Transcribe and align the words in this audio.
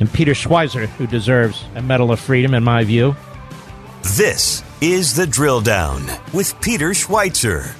and 0.00 0.12
Peter 0.12 0.32
Schweizer, 0.32 0.86
who 0.86 1.06
deserves 1.06 1.64
a 1.74 1.82
Medal 1.82 2.12
of 2.12 2.20
Freedom, 2.20 2.54
in 2.54 2.64
my 2.64 2.84
view. 2.84 3.16
This 4.16 4.62
is 4.80 5.14
The 5.14 5.26
Drill 5.26 5.60
Down 5.60 6.04
with 6.32 6.60
Peter 6.60 6.90
Schweizer. 6.90 7.74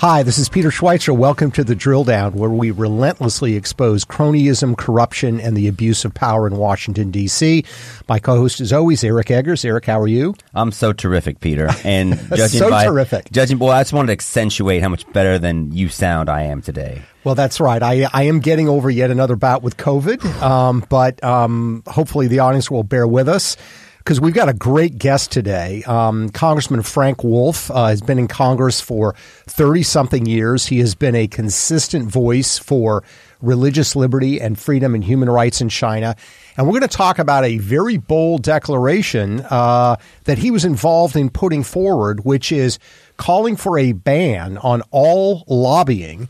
Hi, 0.00 0.22
this 0.22 0.38
is 0.38 0.48
Peter 0.48 0.70
Schweizer. 0.70 1.14
Welcome 1.14 1.50
to 1.50 1.62
The 1.62 1.74
Drill 1.74 2.04
Down, 2.04 2.32
where 2.32 2.48
we 2.48 2.70
relentlessly 2.70 3.54
expose 3.54 4.02
cronyism, 4.02 4.74
corruption, 4.74 5.38
and 5.38 5.54
the 5.54 5.68
abuse 5.68 6.06
of 6.06 6.14
power 6.14 6.46
in 6.46 6.56
Washington, 6.56 7.10
D.C. 7.10 7.66
My 8.08 8.18
co 8.18 8.36
host 8.38 8.62
is 8.62 8.72
always 8.72 9.04
Eric 9.04 9.30
Eggers. 9.30 9.62
Eric, 9.62 9.84
how 9.84 10.00
are 10.00 10.08
you? 10.08 10.34
I'm 10.54 10.72
so 10.72 10.94
terrific, 10.94 11.40
Peter. 11.40 11.68
And 11.84 12.18
judging 12.34 12.60
so 12.60 12.70
by, 12.70 12.86
terrific. 12.86 13.30
Judging, 13.30 13.58
well, 13.58 13.72
I 13.72 13.82
just 13.82 13.92
wanted 13.92 14.06
to 14.06 14.12
accentuate 14.14 14.80
how 14.80 14.88
much 14.88 15.06
better 15.12 15.38
than 15.38 15.70
you 15.70 15.90
sound 15.90 16.30
I 16.30 16.44
am 16.44 16.62
today. 16.62 17.02
Well, 17.22 17.34
that's 17.34 17.60
right. 17.60 17.82
I, 17.82 18.08
I 18.10 18.22
am 18.22 18.40
getting 18.40 18.70
over 18.70 18.88
yet 18.88 19.10
another 19.10 19.36
bout 19.36 19.62
with 19.62 19.76
COVID, 19.76 20.24
um, 20.40 20.82
but 20.88 21.22
um, 21.22 21.82
hopefully 21.86 22.26
the 22.26 22.38
audience 22.38 22.70
will 22.70 22.84
bear 22.84 23.06
with 23.06 23.28
us 23.28 23.58
because 24.00 24.20
we've 24.20 24.34
got 24.34 24.48
a 24.48 24.54
great 24.54 24.98
guest 24.98 25.30
today. 25.30 25.82
Um, 25.84 26.30
Congressman 26.30 26.82
Frank 26.82 27.22
Wolf 27.22 27.70
uh, 27.70 27.86
has 27.86 28.00
been 28.00 28.18
in 28.18 28.28
Congress 28.28 28.80
for 28.80 29.14
30 29.46 29.82
something 29.82 30.26
years. 30.26 30.66
He 30.66 30.78
has 30.78 30.94
been 30.94 31.14
a 31.14 31.28
consistent 31.28 32.10
voice 32.10 32.58
for 32.58 33.04
religious 33.42 33.94
liberty 33.94 34.40
and 34.40 34.58
freedom 34.58 34.94
and 34.94 35.04
human 35.04 35.28
rights 35.28 35.60
in 35.60 35.68
China. 35.68 36.16
And 36.56 36.66
we're 36.66 36.78
going 36.78 36.88
to 36.88 36.96
talk 36.96 37.18
about 37.18 37.44
a 37.44 37.58
very 37.58 37.98
bold 37.98 38.42
declaration 38.42 39.40
uh, 39.50 39.96
that 40.24 40.38
he 40.38 40.50
was 40.50 40.64
involved 40.64 41.14
in 41.14 41.30
putting 41.30 41.62
forward, 41.62 42.24
which 42.24 42.52
is 42.52 42.78
calling 43.16 43.56
for 43.56 43.78
a 43.78 43.92
ban 43.92 44.56
on 44.58 44.82
all 44.90 45.44
lobbying 45.46 46.28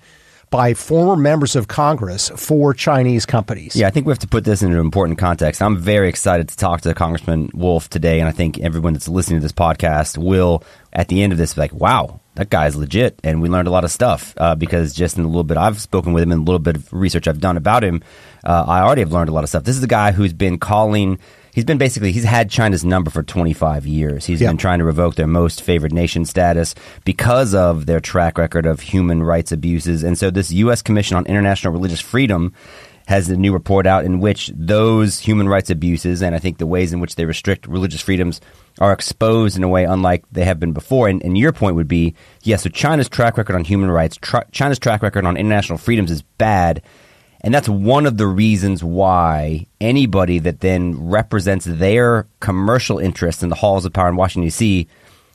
by 0.51 0.75
former 0.75 1.17
members 1.17 1.55
of 1.55 1.69
Congress 1.69 2.29
for 2.37 2.75
Chinese 2.75 3.25
companies. 3.25 3.77
Yeah, 3.77 3.87
I 3.87 3.91
think 3.91 4.07
we 4.07 4.11
have 4.11 4.19
to 4.19 4.29
put 4.29 4.45
this 4.45 4.63
into 4.63 4.75
an 4.75 4.81
important 4.81 5.19
context. 5.19 5.63
I'm 5.63 5.79
very 5.79 6.09
excited 6.09 6.49
to 6.49 6.57
talk 6.57 6.81
to 6.83 6.93
Congressman 6.93 7.51
Wolf 7.55 7.89
today, 7.89 8.19
and 8.19 8.29
I 8.29 8.33
think 8.33 8.59
everyone 8.59 8.93
that's 8.93 9.09
listening 9.09 9.39
to 9.39 9.43
this 9.43 9.53
podcast 9.53 10.19
will, 10.19 10.65
at 10.93 11.09
the 11.09 11.23
end 11.23 11.33
of 11.33 11.39
this, 11.39 11.55
be 11.55 11.61
like, 11.61 11.73
wow, 11.73 12.21
that 12.35 12.51
guy's 12.51 12.75
legit. 12.75 13.19
And 13.23 13.41
we 13.41 13.49
learned 13.49 13.69
a 13.69 13.71
lot 13.71 13.85
of 13.85 13.91
stuff 13.91 14.35
uh, 14.37 14.55
because 14.57 14.93
just 14.93 15.19
in 15.19 15.25
a 15.25 15.29
little 15.29 15.45
bit 15.45 15.57
I've 15.57 15.81
spoken 15.81 16.13
with 16.13 16.23
him 16.25 16.33
and 16.33 16.41
a 16.41 16.45
little 16.45 16.59
bit 16.59 16.77
of 16.77 16.93
research 16.93 17.29
I've 17.29 17.41
done 17.41 17.57
about 17.57 17.85
him, 17.85 18.03
uh, 18.45 18.65
I 18.67 18.81
already 18.81 19.03
have 19.03 19.13
learned 19.13 19.29
a 19.29 19.33
lot 19.33 19.45
of 19.45 19.51
stuff. 19.51 19.65
This 19.65 19.77
is 19.77 19.83
a 19.83 19.89
guy 19.89 20.13
who's 20.13 20.33
been 20.33 20.59
calling 20.59 21.19
he's 21.61 21.67
been 21.67 21.77
basically 21.77 22.11
he's 22.11 22.25
had 22.25 22.49
China's 22.49 22.87
number 22.87 23.11
for 23.11 23.23
25 23.23 23.87
years. 23.87 24.25
He's 24.25 24.39
been 24.39 24.57
trying 24.57 24.79
to 24.79 24.85
revoke 24.87 25.17
their 25.17 25.27
most 25.27 25.61
favored 25.61 25.93
nation 25.93 26.25
status 26.25 26.75
because 27.05 27.55
of 27.55 27.85
their 27.85 28.01
track 28.01 28.39
record 28.39 28.65
of 28.65 28.81
human 28.81 29.23
rights 29.23 29.53
abuses. 29.53 30.03
And 30.03 30.17
so 30.17 30.31
this 30.31 30.51
US 30.53 30.81
Commission 30.81 31.19
on 31.19 31.27
International 31.27 31.75
Religious 31.75 32.01
Freedom 32.01 32.55
has 33.09 33.29
a 33.29 33.37
new 33.37 33.53
report 33.53 33.87
out 33.87 34.07
in 34.07 34.21
which 34.21 34.51
those 34.55 35.19
human 35.19 35.51
rights 35.51 35.69
abuses 35.69 36.23
and 36.23 36.35
I 36.35 36.39
think 36.39 36.57
the 36.57 36.67
ways 36.67 36.95
in 36.95 37.01
which 37.01 37.17
they 37.17 37.27
restrict 37.27 37.67
religious 37.67 38.01
freedoms 38.01 38.41
are 38.81 38.95
exposed 38.95 39.59
in 39.59 39.63
a 39.63 39.69
way 39.69 39.85
unlike 39.85 40.25
they 40.33 40.47
have 40.47 40.61
been 40.61 40.73
before. 40.73 41.09
And, 41.09 41.23
and 41.23 41.37
your 41.37 41.53
point 41.53 41.77
would 41.77 41.89
be, 41.89 42.15
yes, 42.43 42.63
so 42.63 42.71
China's 42.71 43.11
track 43.11 43.37
record 43.37 43.55
on 43.55 43.65
human 43.65 43.91
rights, 43.91 44.17
tra- 44.17 44.47
China's 44.51 44.79
track 44.79 45.03
record 45.03 45.27
on 45.27 45.37
international 45.37 45.77
freedoms 45.77 46.11
is 46.11 46.23
bad. 46.23 46.81
And 47.43 47.55
that's 47.55 47.69
one 47.69 48.07
of 48.07 48.17
the 48.19 48.27
reasons 48.27 48.85
why 48.85 49.67
anybody 49.81 50.39
that 50.41 50.61
then 50.61 51.09
represents 51.09 51.65
their 51.65 52.27
commercial 52.41 52.99
interests 52.99 53.43
in 53.43 53.49
the 53.49 53.55
halls 53.55 53.85
of 53.85 53.93
power 53.93 54.09
in 54.09 54.17
Washington, 54.17 54.47
D.C., 54.47 54.87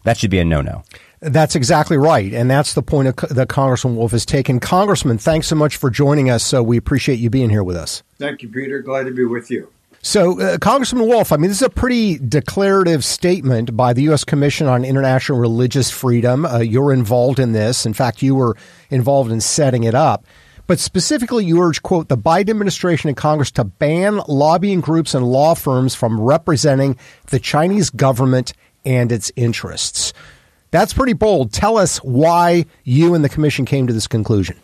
that 0.04 0.18
should 0.18 0.30
be 0.30 0.38
a 0.40 0.46
no 0.46 0.62
no. 0.62 0.84
That's 1.20 1.56
exactly 1.56 1.98
right. 1.98 2.32
And 2.32 2.50
that's 2.52 2.76
the 2.76 2.84
point 2.84 3.08
of, 3.08 3.16
that 3.30 3.50
Congressman 3.50 3.96
Wolf 3.96 4.12
has 4.12 4.26
taken. 4.26 4.60
Congressman, 4.60 5.18
thanks 5.18 5.48
so 5.48 5.56
much 5.56 5.78
for 5.78 5.90
joining 5.90 6.30
us. 6.30 6.44
So 6.44 6.62
we 6.62 6.78
appreciate 6.78 7.18
you 7.18 7.32
being 7.32 7.50
here 7.50 7.64
with 7.64 7.76
us. 7.76 8.04
Thank 8.20 8.44
you, 8.44 8.50
Peter. 8.50 8.80
Glad 8.82 9.06
to 9.06 9.12
be 9.12 9.26
with 9.26 9.50
you. 9.50 9.72
So, 10.04 10.40
uh, 10.40 10.60
Congressman 10.60 11.08
Wolf, 11.08 11.32
I 11.32 11.38
mean, 11.38 11.50
this 11.50 11.58
is 11.58 11.66
a 11.66 11.70
pretty 11.70 12.20
declarative 12.20 13.04
statement 13.04 13.76
by 13.76 13.92
the 13.92 14.04
U.S. 14.04 14.24
Commission 14.24 14.68
on 14.68 14.86
International 14.86 15.40
Religious 15.40 15.90
Freedom. 15.90 16.46
Uh, 16.46 16.60
you're 16.60 16.94
involved 16.94 17.40
in 17.40 17.54
this. 17.54 17.88
In 17.88 17.94
fact, 17.94 18.22
you 18.22 18.36
were 18.36 18.56
involved 18.92 19.32
in 19.32 19.42
setting 19.42 19.84
it 19.84 19.96
up. 19.96 20.24
But 20.68 20.80
specifically, 20.80 21.46
you 21.46 21.62
urge, 21.62 21.84
quote, 21.84 22.10
the 22.10 22.18
Biden 22.18 22.50
administration 22.50 23.08
and 23.08 23.18
Congress 23.18 23.52
to 23.52 23.64
ban 23.64 24.22
lobbying 24.28 24.82
groups 24.82 25.14
and 25.14 25.26
law 25.26 25.54
firms 25.54 25.94
from 25.94 26.20
representing 26.20 26.98
the 27.28 27.40
Chinese 27.40 27.90
government 27.90 28.54
and 28.84 29.12
its 29.12 29.32
interests. 29.36 30.14
That's 30.72 30.94
pretty 30.94 31.14
bold. 31.14 31.54
Tell 31.54 31.78
us 31.78 31.98
why 32.00 32.66
you 32.84 33.14
and 33.14 33.24
the 33.24 33.30
commission 33.30 33.66
came 33.66 33.88
to 33.88 33.94
this 33.94 34.08
conclusion. 34.08 34.58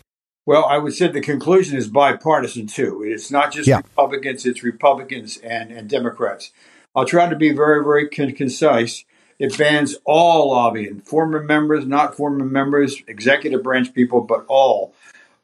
Well, 0.44 0.64
I 0.64 0.78
would 0.78 0.92
say 0.92 1.06
the 1.06 1.20
conclusion 1.20 1.78
is 1.78 1.88
bipartisan 1.88 2.66
too. 2.66 3.04
It's 3.06 3.30
not 3.30 3.52
just 3.52 3.68
yeah. 3.68 3.78
Republicans, 3.78 4.44
it's 4.44 4.64
Republicans 4.64 5.38
and, 5.38 5.70
and 5.70 5.88
Democrats. 5.88 6.50
I'll 6.96 7.06
try 7.06 7.28
to 7.28 7.36
be 7.36 7.52
very, 7.52 7.82
very 7.84 8.08
con- 8.08 8.32
concise. 8.32 9.04
It 9.38 9.56
bans 9.56 9.96
all 10.04 10.50
lobbying, 10.50 11.00
former 11.00 11.42
members, 11.42 11.86
not 11.86 12.16
former 12.16 12.44
members, 12.44 13.02
executive 13.06 13.62
branch 13.62 13.94
people, 13.94 14.20
but 14.20 14.44
all. 14.48 14.94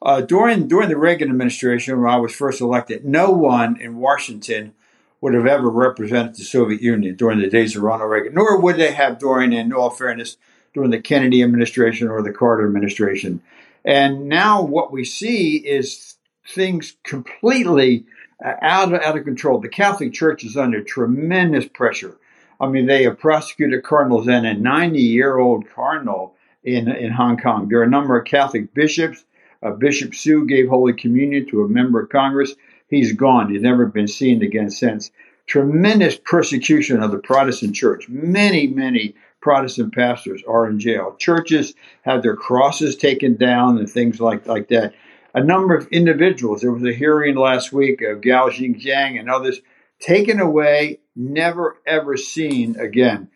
Uh, 0.01 0.21
during 0.21 0.69
during 0.69 0.89
the 0.89 0.97
Reagan 0.97 1.31
administration, 1.31 2.01
when 2.01 2.11
I 2.11 2.17
was 2.19 2.35
first 2.35 2.61
elected, 2.61 3.05
no 3.05 3.31
one 3.31 3.81
in 3.81 3.97
Washington 3.97 4.75
would 5.21 5.35
have 5.35 5.47
ever 5.47 5.69
represented 5.69 6.37
the 6.37 6.45
Soviet 6.45 6.81
Union 6.81 7.17
during 7.17 7.41
the 7.41 7.49
days 7.49 7.75
of 7.75 7.83
Ronald 7.83 8.11
Reagan, 8.11 8.35
nor 8.35 8.61
would 8.61 8.77
they 8.77 8.93
have 8.93 9.19
during, 9.19 9.53
in 9.53 9.73
all 9.73 9.91
fairness, 9.91 10.37
during 10.73 10.91
the 10.91 11.01
Kennedy 11.01 11.43
administration 11.43 12.09
or 12.09 12.23
the 12.23 12.33
Carter 12.33 12.67
administration. 12.67 13.43
And 13.85 14.29
now 14.29 14.63
what 14.63 14.93
we 14.93 15.05
see 15.05 15.57
is 15.57 16.15
things 16.47 16.97
completely 17.03 18.07
uh, 18.45 18.55
out 18.63 18.93
of, 18.93 19.01
out 19.01 19.19
of 19.19 19.25
control. 19.25 19.59
The 19.59 19.69
Catholic 19.69 20.13
Church 20.13 20.45
is 20.45 20.57
under 20.57 20.83
tremendous 20.83 21.67
pressure. 21.67 22.17
I 22.61 22.69
mean, 22.69 22.87
they 22.87 23.05
have 23.05 23.19
prosecuted 23.19 23.83
cardinals 23.83 24.29
and 24.29 24.47
a 24.47 24.55
90 24.55 25.01
year 25.01 25.39
old 25.39 25.69
cardinal 25.71 26.35
in, 26.63 26.89
in 26.89 27.13
Hong 27.13 27.39
Kong. 27.39 27.69
There 27.69 27.81
are 27.81 27.85
a 27.85 27.91
number 27.91 28.19
of 28.19 28.27
Catholic 28.27 28.73
bishops 28.75 29.25
uh, 29.63 29.71
Bishop 29.73 30.15
Su 30.15 30.47
gave 30.47 30.69
Holy 30.69 30.93
Communion 30.93 31.47
to 31.49 31.63
a 31.63 31.69
member 31.69 32.01
of 32.01 32.11
Congress. 32.11 32.55
He's 32.89 33.13
gone. 33.13 33.51
He's 33.51 33.63
never 33.63 33.87
been 33.87 34.09
seen 34.09 34.43
again 34.43 34.71
since. 34.71 35.11
Tremendous 35.47 36.17
persecution 36.17 37.03
of 37.03 37.11
the 37.11 37.19
Protestant 37.19 37.75
church. 37.75 38.09
Many, 38.09 38.67
many 38.67 39.15
Protestant 39.41 39.95
pastors 39.95 40.43
are 40.49 40.69
in 40.69 40.79
jail. 40.79 41.15
Churches 41.19 41.75
have 42.03 42.23
their 42.23 42.37
crosses 42.37 42.97
taken 42.97 43.37
down 43.37 43.79
and 43.79 43.89
things 43.89 44.21
like, 44.21 44.47
like 44.47 44.69
that. 44.69 44.95
A 45.35 45.43
number 45.43 45.77
of 45.77 45.87
individuals, 45.89 46.61
there 46.61 46.73
was 46.73 46.85
a 46.85 46.93
hearing 46.93 47.37
last 47.37 47.73
week 47.73 48.03
of 48.03 48.23
Gao 48.23 48.49
Xingjiang 48.49 49.19
and 49.19 49.31
others, 49.31 49.61
taken 50.01 50.41
away, 50.41 51.01
never 51.15 51.81
ever 51.87 52.17
seen 52.17 52.79
again. 52.79 53.29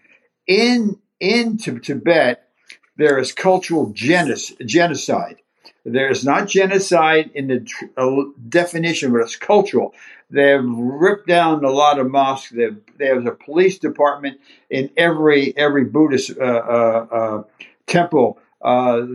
In, 0.46 0.98
in 1.20 1.58
Tibet, 1.58 2.48
there 2.96 3.18
is 3.18 3.32
cultural 3.32 3.92
genocide. 3.94 5.41
There's 5.84 6.24
not 6.24 6.48
genocide 6.48 7.30
in 7.34 7.48
the 7.48 7.66
uh, 7.96 8.30
definition, 8.48 9.12
but 9.12 9.22
it's 9.22 9.36
cultural. 9.36 9.94
They've 10.30 10.64
ripped 10.64 11.26
down 11.26 11.64
a 11.64 11.70
lot 11.70 11.98
of 11.98 12.10
mosques. 12.10 12.50
They've, 12.50 12.76
there's 12.98 13.26
a 13.26 13.32
police 13.32 13.78
department 13.78 14.40
in 14.70 14.90
every 14.96 15.56
every 15.56 15.84
Buddhist 15.84 16.38
uh, 16.38 16.42
uh, 16.42 17.06
uh 17.10 17.42
temple. 17.86 18.38
Uh, 18.62 19.06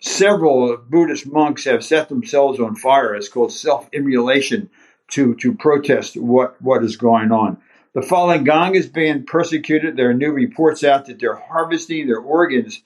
several 0.00 0.78
Buddhist 0.78 1.26
monks 1.26 1.64
have 1.64 1.84
set 1.84 2.08
themselves 2.08 2.58
on 2.58 2.74
fire. 2.74 3.14
It's 3.14 3.28
called 3.28 3.52
self-immolation 3.52 4.70
to 5.10 5.34
to 5.36 5.54
protest 5.54 6.16
what 6.16 6.60
what 6.62 6.82
is 6.82 6.96
going 6.96 7.32
on. 7.32 7.58
The 7.92 8.00
Falun 8.00 8.44
Gong 8.44 8.74
is 8.74 8.88
being 8.88 9.24
persecuted. 9.24 9.96
There 9.96 10.10
are 10.10 10.14
new 10.14 10.32
reports 10.32 10.82
out 10.82 11.06
that 11.06 11.20
they're 11.20 11.36
harvesting 11.36 12.08
their 12.08 12.18
organs 12.18 12.82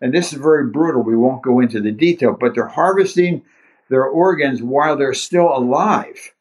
and 0.00 0.12
this 0.12 0.32
is 0.32 0.38
very 0.38 0.66
brutal. 0.68 1.02
We 1.02 1.16
won't 1.16 1.42
go 1.42 1.60
into 1.60 1.80
the 1.80 1.92
detail, 1.92 2.36
but 2.38 2.54
they're 2.54 2.66
harvesting 2.66 3.42
their 3.88 4.04
organs 4.04 4.62
while 4.62 4.96
they're 4.96 5.14
still 5.14 5.48
alive, 5.48 6.32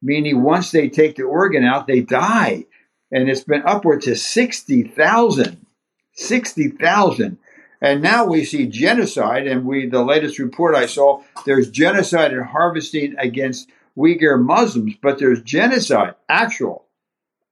meaning 0.00 0.42
once 0.42 0.70
they 0.70 0.88
take 0.88 1.16
the 1.16 1.24
organ 1.24 1.64
out, 1.64 1.86
they 1.86 2.00
die. 2.00 2.66
And 3.10 3.28
it's 3.28 3.44
been 3.44 3.62
upward 3.66 4.02
to 4.02 4.16
60,000. 4.16 5.66
60,000. 6.14 7.38
And 7.80 8.02
now 8.02 8.26
we 8.26 8.44
see 8.44 8.66
genocide, 8.66 9.46
and 9.46 9.64
we 9.64 9.86
the 9.86 10.04
latest 10.04 10.38
report 10.38 10.76
I 10.76 10.86
saw, 10.86 11.22
there's 11.44 11.70
genocide 11.70 12.32
and 12.32 12.44
harvesting 12.44 13.16
against 13.18 13.68
Uyghur 13.96 14.40
Muslims, 14.40 14.94
but 15.02 15.18
there's 15.18 15.42
genocide, 15.42 16.14
actual, 16.28 16.86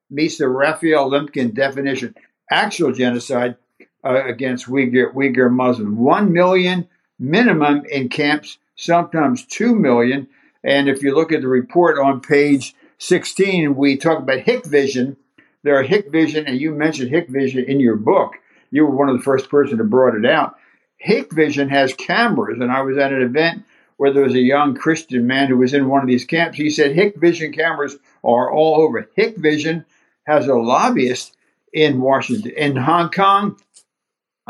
meets 0.08 0.38
the 0.38 0.48
Raphael 0.48 1.10
Lemkin 1.10 1.52
definition. 1.52 2.14
Actual 2.50 2.92
genocide 2.92 3.56
uh, 4.04 4.24
against 4.24 4.66
Uyghur, 4.66 5.12
Uyghur 5.14 5.50
Muslims. 5.50 5.96
One 5.96 6.32
million 6.32 6.88
minimum 7.18 7.84
in 7.90 8.08
camps, 8.08 8.58
sometimes 8.76 9.44
two 9.44 9.74
million. 9.74 10.28
And 10.62 10.88
if 10.88 11.02
you 11.02 11.14
look 11.14 11.32
at 11.32 11.42
the 11.42 11.48
report 11.48 11.98
on 11.98 12.20
page 12.20 12.74
16, 12.98 13.76
we 13.76 13.96
talk 13.96 14.18
about 14.18 14.44
Hikvision. 14.44 15.16
There 15.62 15.78
are 15.78 15.84
Hikvision, 15.84 16.46
and 16.46 16.60
you 16.60 16.72
mentioned 16.72 17.10
Hikvision 17.10 17.66
in 17.66 17.80
your 17.80 17.96
book. 17.96 18.34
You 18.70 18.84
were 18.86 18.96
one 18.96 19.08
of 19.08 19.16
the 19.16 19.22
first 19.22 19.50
person 19.50 19.78
to 19.78 19.84
brought 19.84 20.14
it 20.14 20.26
out. 20.26 20.56
Hikvision 21.04 21.70
has 21.70 21.94
cameras, 21.94 22.58
and 22.60 22.70
I 22.70 22.82
was 22.82 22.98
at 22.98 23.12
an 23.12 23.22
event 23.22 23.64
where 23.96 24.12
there 24.12 24.24
was 24.24 24.34
a 24.34 24.40
young 24.40 24.74
Christian 24.74 25.26
man 25.26 25.48
who 25.48 25.58
was 25.58 25.74
in 25.74 25.88
one 25.88 26.02
of 26.02 26.08
these 26.08 26.24
camps. 26.24 26.56
He 26.56 26.70
said 26.70 26.96
Hikvision 26.96 27.54
cameras 27.54 27.96
are 28.24 28.50
all 28.50 28.80
over. 28.80 29.08
Hikvision 29.16 29.84
has 30.26 30.46
a 30.46 30.54
lobbyist 30.54 31.36
in 31.72 32.00
Washington, 32.00 32.52
in 32.52 32.76
Hong 32.76 33.10
Kong. 33.10 33.58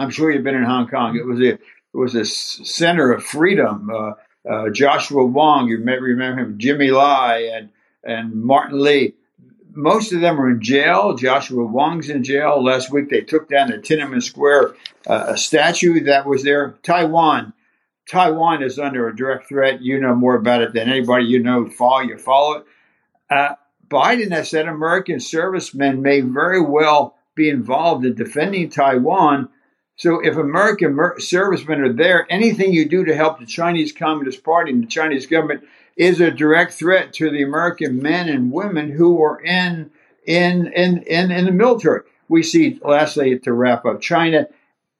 I'm 0.01 0.09
sure 0.09 0.31
you've 0.31 0.45
been 0.45 0.55
in 0.55 0.65
Hong 0.65 0.89
Kong. 0.89 1.15
It 1.15 1.27
was 1.27 1.41
a 1.41 1.53
it 1.53 1.61
was 1.93 2.15
a 2.15 2.25
center 2.25 3.13
of 3.13 3.23
freedom. 3.23 3.91
Uh, 3.91 4.13
uh, 4.49 4.71
Joshua 4.71 5.27
Wong, 5.27 5.69
you 5.69 5.77
may 5.77 5.99
remember 5.99 6.41
him, 6.41 6.59
Jimmy 6.59 6.91
Lai, 6.91 7.51
and 7.55 7.69
and 8.03 8.35
Martin 8.35 8.81
Lee. 8.81 9.15
Most 9.73 10.13
of 10.15 10.23
them 10.23 10.41
are 10.41 10.49
in 10.49 10.63
jail. 10.63 11.15
Joshua 11.15 11.67
Wong's 11.67 12.09
in 12.09 12.25
jail. 12.25 12.65
Last 12.65 12.91
week 12.91 13.11
they 13.11 13.21
took 13.21 13.51
down 13.51 13.71
at 13.73 13.83
Tiananmen 13.83 14.23
Square 14.23 14.75
uh, 15.07 15.27
a 15.29 15.37
statue 15.37 16.03
that 16.05 16.25
was 16.25 16.45
there. 16.45 16.77
Taiwan, 16.83 17.53
Taiwan 18.09 18.63
is 18.63 18.79
under 18.79 19.07
a 19.07 19.15
direct 19.15 19.49
threat. 19.49 19.83
You 19.83 20.01
know 20.01 20.15
more 20.15 20.35
about 20.35 20.63
it 20.63 20.73
than 20.73 20.89
anybody. 20.89 21.27
You 21.27 21.41
know, 21.43 21.69
follow 21.69 22.01
you 22.01 22.17
follow 22.17 22.55
it. 22.55 22.65
Uh, 23.29 23.55
Biden 23.87 24.31
has 24.31 24.49
said 24.49 24.67
American 24.67 25.21
servicemen 25.21 26.01
may 26.01 26.23
very 26.23 26.63
well 26.63 27.17
be 27.35 27.51
involved 27.51 28.07
in 28.07 28.15
defending 28.15 28.71
Taiwan 28.71 29.51
so 30.01 30.19
if 30.21 30.39
American 30.39 30.99
servicemen 31.19 31.83
are 31.83 31.93
there, 31.93 32.27
anything 32.31 32.73
you 32.73 32.89
do 32.89 33.05
to 33.05 33.15
help 33.15 33.39
the 33.39 33.45
Chinese 33.45 33.93
Communist 33.93 34.43
Party 34.43 34.73
and 34.73 34.83
the 34.83 34.87
Chinese 34.87 35.27
government 35.27 35.65
is 35.95 36.23
a 36.23 36.31
direct 36.31 36.73
threat 36.73 37.13
to 37.13 37.29
the 37.29 37.43
American 37.43 38.01
men 38.01 38.31
and 38.31 38.51
women 38.51 38.91
who 38.91 39.23
are 39.23 39.39
in 39.43 39.91
in 40.25 40.73
in 40.73 41.03
in, 41.03 41.31
in 41.31 41.45
the 41.45 41.53
military. 41.53 42.01
We 42.29 42.43
see, 42.43 42.81
lastly, 42.83 43.39
to 43.41 43.53
wrap 43.53 43.85
up, 43.85 44.01
China 44.01 44.49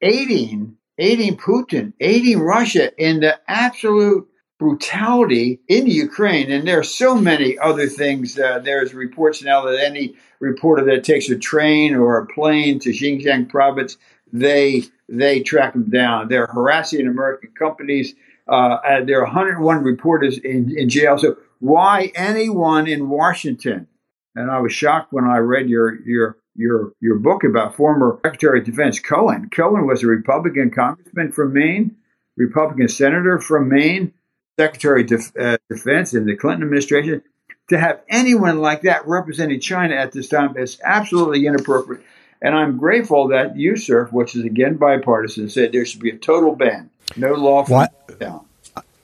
aiding 0.03 0.77
aiding 0.99 1.39
Putin, 1.39 1.95
aiding 1.99 2.41
Russia 2.41 2.93
in 3.03 3.21
the 3.21 3.41
absolute 3.49 4.29
brutality 4.59 5.61
in 5.67 5.87
Ukraine. 5.87 6.53
And 6.53 6.69
there 6.69 6.79
are 6.79 6.85
so 6.85 7.15
many 7.15 7.59
other 7.59 7.87
things. 7.87 8.39
Uh, 8.39 8.59
there's 8.59 8.93
reports 8.93 9.43
now 9.43 9.65
that 9.65 9.83
any 9.83 10.15
reporter 10.41 10.85
that 10.85 11.05
takes 11.05 11.31
a 11.31 11.39
train 11.39 11.95
or 11.95 12.19
a 12.19 12.27
plane 12.27 12.79
to 12.81 12.91
Xinjiang 12.91 13.49
province 13.49 13.97
they 14.33 14.85
they 15.09 15.41
track 15.41 15.73
them 15.73 15.91
down. 15.91 16.29
They're 16.29 16.47
harassing 16.47 17.07
American 17.07 17.51
companies. 17.59 18.15
Uh, 18.47 18.79
there 19.05 19.21
are 19.21 19.25
101 19.25 19.85
reporters 19.85 20.39
in, 20.39 20.77
in 20.77 20.89
jail. 20.89 21.19
So 21.19 21.37
why 21.61 22.11
anyone 22.15 22.87
in 22.89 23.09
Washington? 23.09 23.87
And 24.35 24.51
I 24.51 24.61
was 24.61 24.73
shocked 24.73 25.13
when 25.13 25.25
I 25.25 25.39
read 25.39 25.69
your 25.69 26.01
your 26.03 26.37
your 26.55 26.93
your 27.01 27.19
book 27.19 27.45
about 27.45 27.77
former 27.77 28.19
Secretary 28.25 28.61
of 28.61 28.65
Defense 28.65 28.99
Cohen. 28.99 29.51
Cohen 29.51 29.87
was 29.87 30.03
a 30.03 30.07
Republican 30.07 30.71
congressman 30.71 31.33
from 31.33 31.53
Maine, 31.53 31.97
Republican 32.37 32.89
senator 32.89 33.39
from 33.39 33.69
Maine, 33.69 34.13
Secretary 34.59 35.03
of 35.03 35.33
uh, 35.39 35.59
Defense 35.69 36.15
in 36.15 36.27
the 36.27 36.37
Clinton 36.37 36.63
administration. 36.63 37.23
To 37.69 37.79
have 37.79 38.01
anyone 38.09 38.59
like 38.59 38.83
that 38.83 39.07
representing 39.07 39.61
China 39.61 39.95
at 39.95 40.13
this 40.13 40.29
time 40.29 40.57
is 40.57 40.81
absolutely 40.83 41.47
inappropriate. 41.47 42.03
And 42.43 42.55
I'm 42.55 42.79
grateful 42.79 43.29
that 43.29 43.55
USCIRF, 43.55 44.13
which 44.13 44.35
is 44.35 44.45
again 44.45 44.77
bipartisan, 44.77 45.49
said 45.49 45.73
there 45.73 45.85
should 45.85 46.01
be 46.01 46.11
a 46.11 46.17
total 46.17 46.57
ban, 46.57 46.91
no 47.17 47.35
law 47.35 47.65
from 47.65 47.87
down. 48.19 48.47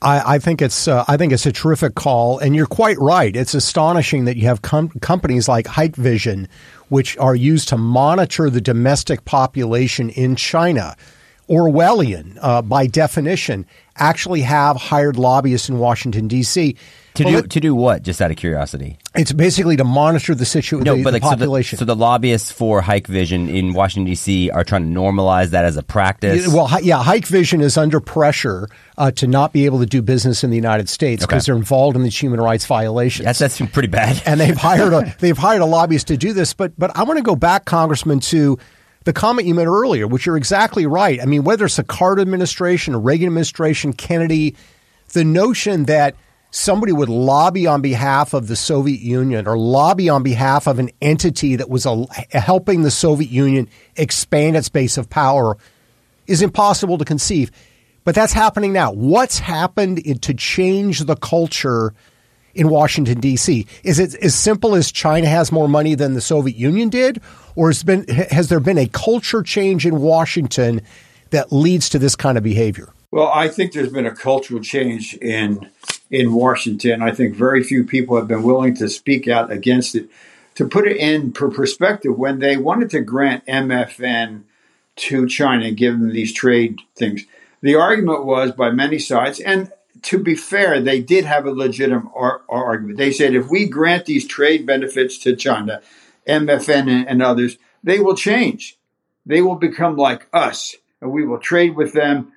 I, 0.02 0.34
I, 0.34 0.38
think 0.38 0.62
it's 0.62 0.88
uh, 0.88 1.04
I 1.08 1.16
think 1.16 1.32
it's 1.32 1.46
a 1.46 1.52
terrific 1.52 1.94
call, 1.94 2.38
and 2.38 2.54
you're 2.54 2.66
quite 2.66 2.98
right. 2.98 3.34
It's 3.34 3.54
astonishing 3.54 4.24
that 4.26 4.36
you 4.36 4.46
have 4.46 4.62
com- 4.62 4.90
companies 5.00 5.48
like 5.48 5.66
Hikvision, 5.66 6.48
which 6.88 7.16
are 7.18 7.34
used 7.34 7.68
to 7.68 7.76
monitor 7.76 8.48
the 8.50 8.60
domestic 8.60 9.24
population 9.24 10.10
in 10.10 10.36
China. 10.36 10.96
Orwellian, 11.48 12.38
uh, 12.40 12.60
by 12.62 12.86
definition, 12.86 13.66
actually 13.96 14.42
have 14.42 14.76
hired 14.76 15.16
lobbyists 15.16 15.68
in 15.68 15.78
Washington 15.78 16.28
D.C. 16.28 16.76
To 17.16 17.24
well, 17.24 17.42
do 17.42 17.48
to 17.48 17.60
do 17.60 17.74
what? 17.74 18.02
Just 18.02 18.20
out 18.20 18.30
of 18.30 18.36
curiosity. 18.36 18.98
It's 19.14 19.32
basically 19.32 19.76
to 19.76 19.84
monitor 19.84 20.34
the 20.34 20.44
situation. 20.44 20.84
No, 20.84 20.96
the, 20.96 21.02
but 21.02 21.12
like, 21.14 21.22
the 21.22 21.28
population. 21.28 21.78
So 21.78 21.84
the, 21.84 21.92
so 21.92 21.94
the, 21.94 22.00
lobbyists 22.00 22.52
for 22.52 22.82
Hikvision 22.82 23.52
in 23.52 23.72
Washington 23.72 24.04
D.C. 24.04 24.50
are 24.50 24.64
trying 24.64 24.92
to 24.92 25.00
normalize 25.00 25.48
that 25.48 25.64
as 25.64 25.76
a 25.76 25.82
practice. 25.82 26.46
Well, 26.48 26.68
yeah, 26.82 27.02
Hikvision 27.02 27.62
is 27.62 27.78
under 27.78 28.00
pressure 28.00 28.68
uh, 28.98 29.10
to 29.12 29.26
not 29.26 29.52
be 29.52 29.64
able 29.64 29.78
to 29.80 29.86
do 29.86 30.02
business 30.02 30.44
in 30.44 30.50
the 30.50 30.56
United 30.56 30.88
States 30.88 31.24
because 31.24 31.44
okay. 31.44 31.52
they're 31.52 31.58
involved 31.58 31.96
in 31.96 32.02
these 32.02 32.20
human 32.20 32.40
rights 32.40 32.66
violations. 32.66 33.24
That's 33.24 33.38
that's 33.38 33.60
pretty 33.72 33.88
bad. 33.88 34.22
and 34.26 34.38
they've 34.38 34.56
hired 34.56 34.92
a 34.92 35.16
they've 35.20 35.38
hired 35.38 35.62
a 35.62 35.66
lobbyist 35.66 36.08
to 36.08 36.16
do 36.16 36.32
this. 36.32 36.52
But 36.52 36.78
but 36.78 36.96
I 36.96 37.04
want 37.04 37.16
to 37.18 37.22
go 37.24 37.36
back, 37.36 37.64
Congressman, 37.64 38.20
to 38.20 38.58
the 39.04 39.12
comment 39.12 39.48
you 39.48 39.54
made 39.54 39.68
earlier, 39.68 40.06
which 40.06 40.26
you're 40.26 40.36
exactly 40.36 40.84
right. 40.84 41.20
I 41.22 41.24
mean, 41.24 41.44
whether 41.44 41.64
it's 41.64 41.76
the 41.76 41.84
Carter 41.84 42.20
administration, 42.20 43.02
Reagan 43.02 43.28
administration, 43.28 43.92
Kennedy, 43.92 44.56
the 45.12 45.24
notion 45.24 45.84
that 45.84 46.16
somebody 46.50 46.92
would 46.92 47.08
lobby 47.08 47.66
on 47.66 47.82
behalf 47.82 48.34
of 48.34 48.48
the 48.48 48.56
Soviet 48.56 49.00
Union 49.00 49.46
or 49.46 49.58
lobby 49.58 50.08
on 50.08 50.22
behalf 50.22 50.66
of 50.66 50.78
an 50.78 50.90
entity 51.00 51.56
that 51.56 51.68
was 51.68 51.86
a, 51.86 52.06
helping 52.30 52.82
the 52.82 52.90
Soviet 52.90 53.30
Union 53.30 53.68
expand 53.96 54.56
its 54.56 54.68
base 54.68 54.96
of 54.96 55.10
power 55.10 55.56
is 56.26 56.42
impossible 56.42 56.98
to 56.98 57.04
conceive. 57.04 57.50
But 58.04 58.14
that's 58.14 58.32
happening 58.32 58.72
now. 58.72 58.92
What's 58.92 59.38
happened 59.38 60.22
to 60.22 60.34
change 60.34 61.00
the 61.00 61.16
culture 61.16 61.92
in 62.54 62.68
Washington, 62.68 63.20
D.C.? 63.20 63.66
Is 63.82 63.98
it 63.98 64.14
as 64.16 64.34
simple 64.34 64.74
as 64.74 64.92
China 64.92 65.26
has 65.26 65.50
more 65.50 65.68
money 65.68 65.94
than 65.94 66.14
the 66.14 66.20
Soviet 66.20 66.56
Union 66.56 66.88
did? 66.88 67.20
Or 67.56 67.68
has, 67.68 67.82
been, 67.82 68.06
has 68.08 68.48
there 68.48 68.60
been 68.60 68.78
a 68.78 68.86
culture 68.86 69.42
change 69.42 69.86
in 69.86 70.00
Washington 70.00 70.82
that 71.30 71.52
leads 71.52 71.88
to 71.90 71.98
this 71.98 72.14
kind 72.14 72.38
of 72.38 72.44
behavior? 72.44 72.92
Well, 73.10 73.30
I 73.32 73.48
think 73.48 73.72
there's 73.72 73.92
been 73.92 74.06
a 74.06 74.14
cultural 74.14 74.60
change 74.60 75.14
in 75.14 75.70
in 76.10 76.32
Washington. 76.32 77.02
I 77.02 77.12
think 77.12 77.34
very 77.34 77.62
few 77.62 77.84
people 77.84 78.16
have 78.16 78.28
been 78.28 78.42
willing 78.42 78.74
to 78.76 78.88
speak 78.88 79.28
out 79.28 79.50
against 79.50 79.94
it. 79.94 80.08
To 80.56 80.66
put 80.66 80.86
it 80.86 80.96
in 80.96 81.32
perspective, 81.32 82.16
when 82.16 82.38
they 82.38 82.56
wanted 82.56 82.90
to 82.90 83.00
grant 83.00 83.44
MFN 83.46 84.42
to 84.96 85.28
China, 85.28 85.66
and 85.66 85.76
give 85.76 85.98
them 85.98 86.12
these 86.12 86.32
trade 86.32 86.78
things, 86.94 87.24
the 87.60 87.74
argument 87.74 88.24
was 88.24 88.52
by 88.52 88.70
many 88.70 88.98
sides, 88.98 89.40
and 89.40 89.70
to 90.02 90.18
be 90.18 90.34
fair, 90.34 90.80
they 90.80 91.00
did 91.00 91.24
have 91.24 91.46
a 91.46 91.50
legitimate 91.50 92.10
ar- 92.14 92.42
argument. 92.48 92.96
They 92.96 93.12
said 93.12 93.34
if 93.34 93.48
we 93.50 93.68
grant 93.68 94.06
these 94.06 94.26
trade 94.26 94.64
benefits 94.64 95.18
to 95.18 95.36
China, 95.36 95.82
MFN 96.26 96.88
and, 96.88 97.08
and 97.08 97.22
others, 97.22 97.58
they 97.82 97.98
will 97.98 98.16
change. 98.16 98.78
They 99.26 99.42
will 99.42 99.56
become 99.56 99.96
like 99.96 100.28
us, 100.32 100.76
and 101.00 101.10
we 101.10 101.26
will 101.26 101.38
trade 101.38 101.76
with 101.76 101.92
them 101.92 102.32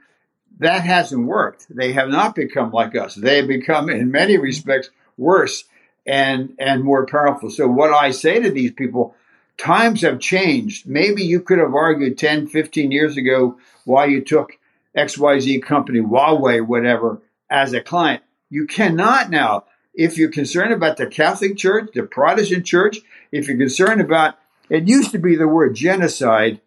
that 0.59 0.83
hasn't 0.83 1.25
worked. 1.25 1.67
They 1.69 1.93
have 1.93 2.09
not 2.09 2.35
become 2.35 2.71
like 2.71 2.95
us. 2.95 3.15
They 3.15 3.37
have 3.37 3.47
become, 3.47 3.89
in 3.89 4.11
many 4.11 4.37
respects, 4.37 4.89
worse 5.17 5.63
and 6.05 6.55
and 6.59 6.83
more 6.83 7.05
powerful. 7.05 7.49
So 7.49 7.67
what 7.67 7.91
I 7.91 8.11
say 8.11 8.39
to 8.39 8.51
these 8.51 8.71
people, 8.71 9.15
times 9.57 10.01
have 10.01 10.19
changed. 10.19 10.87
Maybe 10.87 11.23
you 11.23 11.41
could 11.41 11.59
have 11.59 11.73
argued 11.73 12.17
10, 12.17 12.47
15 12.47 12.91
years 12.91 13.17
ago 13.17 13.57
why 13.85 14.05
you 14.05 14.21
took 14.21 14.57
XYZ 14.95 15.61
company, 15.63 15.99
Huawei, 15.99 16.65
whatever, 16.65 17.21
as 17.49 17.73
a 17.73 17.81
client. 17.81 18.23
You 18.49 18.65
cannot 18.65 19.29
now. 19.29 19.65
If 19.93 20.17
you're 20.17 20.31
concerned 20.31 20.71
about 20.71 20.97
the 20.97 21.07
Catholic 21.07 21.57
Church, 21.57 21.89
the 21.93 22.03
Protestant 22.03 22.65
Church, 22.65 22.99
if 23.31 23.47
you're 23.47 23.57
concerned 23.57 24.01
about, 24.01 24.35
it 24.69 24.87
used 24.87 25.11
to 25.11 25.19
be 25.19 25.35
the 25.35 25.47
word 25.47 25.75
genocide 25.75 26.61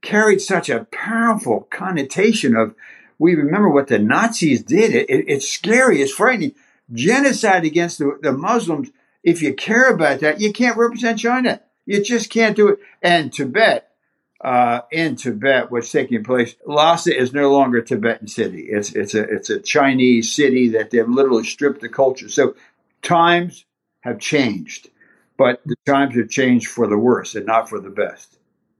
carried 0.00 0.40
such 0.40 0.70
a 0.70 0.84
powerful 0.84 1.66
connotation 1.70 2.56
of 2.56 2.74
we 3.18 3.34
remember 3.34 3.68
what 3.68 3.88
the 3.88 3.98
Nazis 3.98 4.62
did. 4.62 4.94
It, 4.94 5.10
it, 5.10 5.24
it's 5.28 5.48
scary. 5.48 6.02
It's 6.02 6.12
frightening. 6.12 6.54
Genocide 6.92 7.64
against 7.64 7.98
the, 7.98 8.18
the 8.22 8.32
Muslims. 8.32 8.90
If 9.22 9.42
you 9.42 9.54
care 9.54 9.90
about 9.90 10.20
that, 10.20 10.40
you 10.40 10.52
can't 10.52 10.76
represent 10.76 11.18
China. 11.18 11.60
You 11.84 12.02
just 12.02 12.30
can't 12.30 12.56
do 12.56 12.68
it. 12.68 12.78
And 13.02 13.32
Tibet, 13.32 13.90
uh, 14.40 14.82
in 14.92 15.16
Tibet, 15.16 15.70
what's 15.70 15.90
taking 15.90 16.22
place, 16.22 16.54
Lhasa 16.66 17.16
is 17.16 17.32
no 17.32 17.50
longer 17.50 17.78
a 17.78 17.84
Tibetan 17.84 18.28
city. 18.28 18.66
It's 18.68 18.92
it's 18.92 19.14
a 19.14 19.22
it's 19.22 19.50
a 19.50 19.60
Chinese 19.60 20.34
city 20.34 20.70
that 20.70 20.90
they've 20.90 21.08
literally 21.08 21.44
stripped 21.44 21.80
the 21.80 21.88
culture. 21.88 22.28
So 22.28 22.54
times 23.02 23.64
have 24.00 24.20
changed, 24.20 24.90
but 25.36 25.60
the 25.64 25.76
times 25.86 26.16
have 26.16 26.28
changed 26.28 26.68
for 26.68 26.86
the 26.86 26.98
worse 26.98 27.34
and 27.34 27.46
not 27.46 27.68
for 27.68 27.80
the 27.80 27.90
best. 27.90 28.36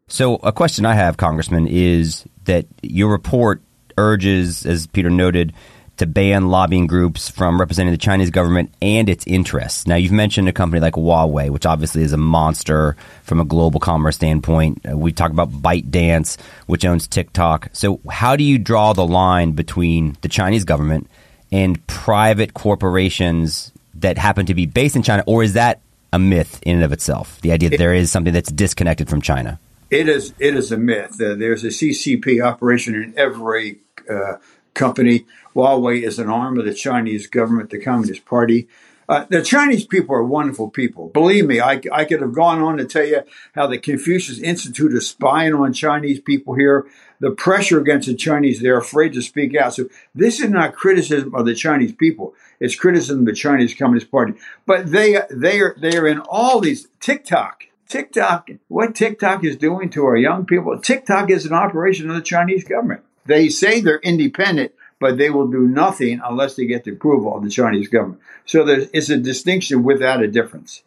So 0.09 0.37
a 0.37 0.52
question 0.52 0.87
I 0.87 0.95
have, 0.95 1.16
Congressman, 1.16 1.66
is 1.66 2.25
that 2.45 2.66
your 2.83 3.11
report 3.11 3.62
urges, 3.99 4.67
as 4.67 4.87
Peter 4.87 5.11
noted, 5.11 5.53
to 5.97 6.07
ban 6.07 6.49
lobbying 6.49 6.87
groups 6.87 7.31
from 7.31 7.59
representing 7.59 7.93
the 7.93 7.99
Chinese 7.99 8.31
government 8.31 8.73
and 8.83 9.09
its 9.09 9.26
interests. 9.26 9.87
Now, 9.87 9.97
you've 9.97 10.12
mentioned 10.12 10.49
a 10.49 10.53
company 10.53 10.81
like 10.81 10.95
Huawei, 10.95 11.50
which 11.50 11.65
obviously 11.65 12.03
is 12.03 12.12
a 12.12 12.19
monster 12.19 12.97
from 13.23 13.41
a 13.41 13.45
global 13.45 13.81
commerce 13.81 14.17
standpoint. 14.17 14.85
Uh, 14.88 14.97
we 14.97 15.12
talk 15.12 15.31
about 15.31 15.50
ByteDance, 15.50 16.38
which 16.67 16.85
owns 16.85 17.09
TikTok. 17.09 17.71
So, 17.73 18.00
how 18.11 18.37
do 18.37 18.45
you 18.45 18.59
draw 18.59 18.93
the 18.93 19.07
line 19.07 19.53
between 19.53 20.17
the 20.21 20.29
Chinese 20.29 20.65
government 20.65 21.09
and 21.50 21.85
private 21.87 22.53
corporations 22.55 23.73
that 23.95 24.19
happen 24.19 24.47
to 24.47 24.55
be 24.55 24.67
based 24.67 24.97
in 24.97 25.03
China, 25.03 25.25
or 25.26 25.43
is 25.43 25.55
that 25.55 25.81
a 26.12 26.19
myth 26.19 26.61
in 26.62 26.76
and 26.76 26.85
of 26.85 26.93
itself? 26.93 27.41
The 27.41 27.53
idea 27.53 27.71
that 27.71 27.79
there 27.79 27.95
is 27.95 28.11
something 28.11 28.35
that's 28.35 28.50
disconnected 28.50 29.09
from 29.09 29.23
China. 29.23 29.59
It 29.90 30.09
is. 30.09 30.35
It 30.38 30.57
is 30.57 30.73
a 30.73 30.76
myth. 30.76 31.21
Uh, 31.21 31.35
there's 31.37 31.62
a 31.62 31.69
CCP 31.69 32.45
operation 32.45 32.95
in 32.95 33.14
every 33.16 33.81
uh, 34.11 34.35
company. 34.75 35.26
Huawei 35.55 36.02
is 36.02 36.19
an 36.19 36.28
arm 36.28 36.59
of 36.59 36.64
the 36.64 36.75
Chinese 36.75 37.26
government, 37.26 37.71
the 37.71 37.81
Communist 37.81 38.25
Party. 38.25 38.69
Uh, 39.09 39.25
the 39.28 39.43
Chinese 39.43 39.87
people 39.87 40.16
are 40.16 40.25
wonderful 40.25 40.69
people. 40.69 41.09
Believe 41.11 41.47
me, 41.47 41.61
I, 41.61 41.81
I 41.93 42.05
could 42.05 42.21
have 42.21 42.35
gone 42.35 42.61
on 42.61 42.76
to 42.78 42.85
tell 42.85 43.05
you 43.05 43.23
how 43.55 43.69
the 43.69 43.78
Confucius 43.78 44.40
Institute 44.40 44.93
is 44.93 45.09
spying 45.09 45.55
on 45.55 45.73
Chinese 45.73 46.21
people 46.21 46.55
here. 46.55 46.87
The 47.21 47.31
pressure 47.31 47.81
against 47.81 48.09
the 48.09 48.16
Chinese, 48.16 48.61
they're 48.61 48.76
afraid 48.76 49.12
to 49.12 49.23
speak 49.23 49.55
out. 49.55 49.75
So 49.75 49.88
this 50.14 50.40
is 50.40 50.50
not 50.50 50.75
criticism 50.75 51.35
of 51.37 51.47
the 51.47 51.55
Chinese 51.55 51.93
people. 51.93 52.35
It's 52.59 52.75
criticism 52.75 53.21
of 53.21 53.26
the 53.26 53.33
Chinese 53.33 53.75
Communist 53.75 54.11
Party. 54.11 54.35
But 54.66 54.90
they, 54.90 55.21
they 55.31 55.61
are, 55.61 55.76
they 55.78 55.97
are 55.97 56.09
in 56.09 56.19
all 56.19 56.61
these 56.61 56.88
TikTok. 56.99 57.66
TikTok, 57.88 58.50
what 58.69 58.95
TikTok 58.95 59.45
is 59.45 59.57
doing 59.57 59.90
to 59.90 60.05
our 60.05 60.16
young 60.16 60.47
people, 60.47 60.78
TikTok 60.78 61.31
is 61.31 61.47
an 61.47 61.52
operation 61.52 62.11
of 62.11 62.16
the 62.16 62.23
Chinese 62.23 62.64
government. 62.64 63.02
They 63.26 63.49
say 63.49 63.81
they're 63.81 63.99
independent, 63.99 64.73
but 65.00 65.19
they 65.19 65.31
will 65.31 65.49
do 65.49 65.66
nothing 65.66 66.21
unless 66.25 66.57
they 66.57 66.66
get 66.66 66.85
the 66.85 66.93
approval 66.93 67.37
of 67.37 67.45
the 67.45 67.50
Chinese 67.50 67.88
government. 67.88 68.21
So 68.45 68.64
there 68.64 68.87
is 68.93 69.11
a 69.11 69.16
distinction 69.19 69.83
without 69.83 70.23
a 70.23 70.28
difference. 70.28 70.83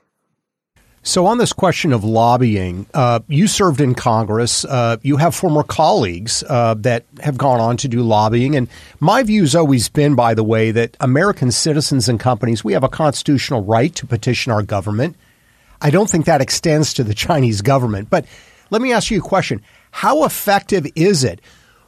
So, 1.02 1.26
on 1.28 1.38
this 1.38 1.54
question 1.54 1.94
of 1.94 2.04
lobbying, 2.04 2.86
uh, 2.94 3.22
you 3.28 3.48
served 3.48 3.80
in 3.80 3.96
Congress. 3.96 4.66
Uh, 4.66 4.98
you 5.02 5.16
have 5.16 5.34
former 5.34 5.64
colleagues 5.64 6.44
uh, 6.48 6.74
that 6.80 7.06
have 7.22 7.38
gone 7.38 7.62
on 7.62 7.78
to 7.78 7.88
do 7.88 8.02
lobbying. 8.02 8.56
And 8.56 8.68
my 9.00 9.24
view 9.24 9.42
has 9.42 9.56
always 9.56 9.88
been, 9.88 10.16
by 10.16 10.34
the 10.34 10.44
way, 10.44 10.72
that 10.72 10.98
American 11.00 11.52
citizens 11.52 12.10
and 12.10 12.20
companies, 12.20 12.66
we 12.66 12.74
have 12.74 12.84
a 12.84 12.90
constitutional 12.90 13.64
right 13.64 13.96
to 13.96 14.06
petition 14.06 14.52
our 14.52 14.62
government. 14.62 15.16
I 15.82 15.90
don't 15.90 16.10
think 16.10 16.26
that 16.26 16.42
extends 16.42 16.94
to 16.96 17.04
the 17.04 17.14
Chinese 17.14 17.62
government. 17.62 18.10
But 18.10 18.26
let 18.70 18.82
me 18.82 18.94
ask 18.94 19.12
you 19.12 19.20
a 19.20 19.22
question 19.22 19.62
How 19.92 20.26
effective 20.26 20.88
is 20.96 21.24
it 21.24 21.42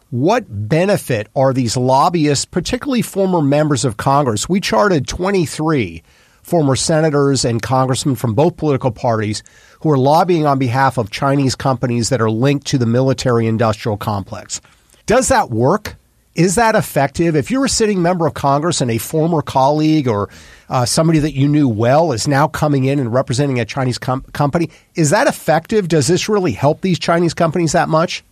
what 0.10 0.46
benefit 0.68 1.28
are 1.36 1.54
these 1.54 1.78
lobbyists, 1.78 2.44
particularly 2.46 3.02
former 3.02 3.42
members 3.42 3.86
of 3.86 3.98
Congress? 3.98 4.50
We 4.50 4.60
charted 4.60 5.08
23 5.08 6.04
former 6.44 6.76
senators 6.76 7.46
and 7.46 7.62
congressmen 7.62 8.16
from 8.16 8.34
both 8.34 8.58
political 8.58 8.92
parties 8.92 9.44
who 9.82 9.90
are 9.90 9.98
lobbying 9.98 10.46
on 10.46 10.60
behalf 10.60 10.98
of 10.98 11.12
Chinese 11.12 11.56
companies 11.56 12.10
that 12.10 12.20
are 12.20 12.32
linked 12.32 12.68
to 12.68 12.78
the 12.78 12.86
military 12.86 13.48
industrial 13.48 13.96
complex. 13.96 14.60
Does 15.06 15.30
that 15.30 15.50
work? 15.50 15.96
Is 16.34 16.56
that 16.56 16.76
effective? 16.76 17.36
If 17.36 17.52
you're 17.52 17.66
a 17.66 17.70
sitting 17.70 18.02
member 18.02 18.26
of 18.26 18.34
Congress 18.34 18.80
and 18.80 18.90
a 18.90 18.98
former 18.98 19.42
colleague 19.42 20.08
or 20.08 20.30
uh, 20.70 20.86
somebody 20.86 21.20
that 21.20 21.34
you 21.34 21.48
knew 21.48 21.68
well 21.68 22.14
is 22.14 22.28
now 22.28 22.48
coming 22.48 22.86
in 22.86 23.00
and 23.00 23.14
representing 23.14 23.60
a 23.60 23.66
Chinese 23.66 23.98
com- 23.98 24.24
company, 24.32 24.70
is 24.96 25.10
that 25.10 25.28
effective? 25.28 25.90
Does 25.90 26.08
this 26.08 26.30
really 26.30 26.54
help 26.54 26.82
these 26.82 27.00
Chinese 27.00 27.34
companies 27.34 27.74
that 27.74 27.90
much? 27.90 28.24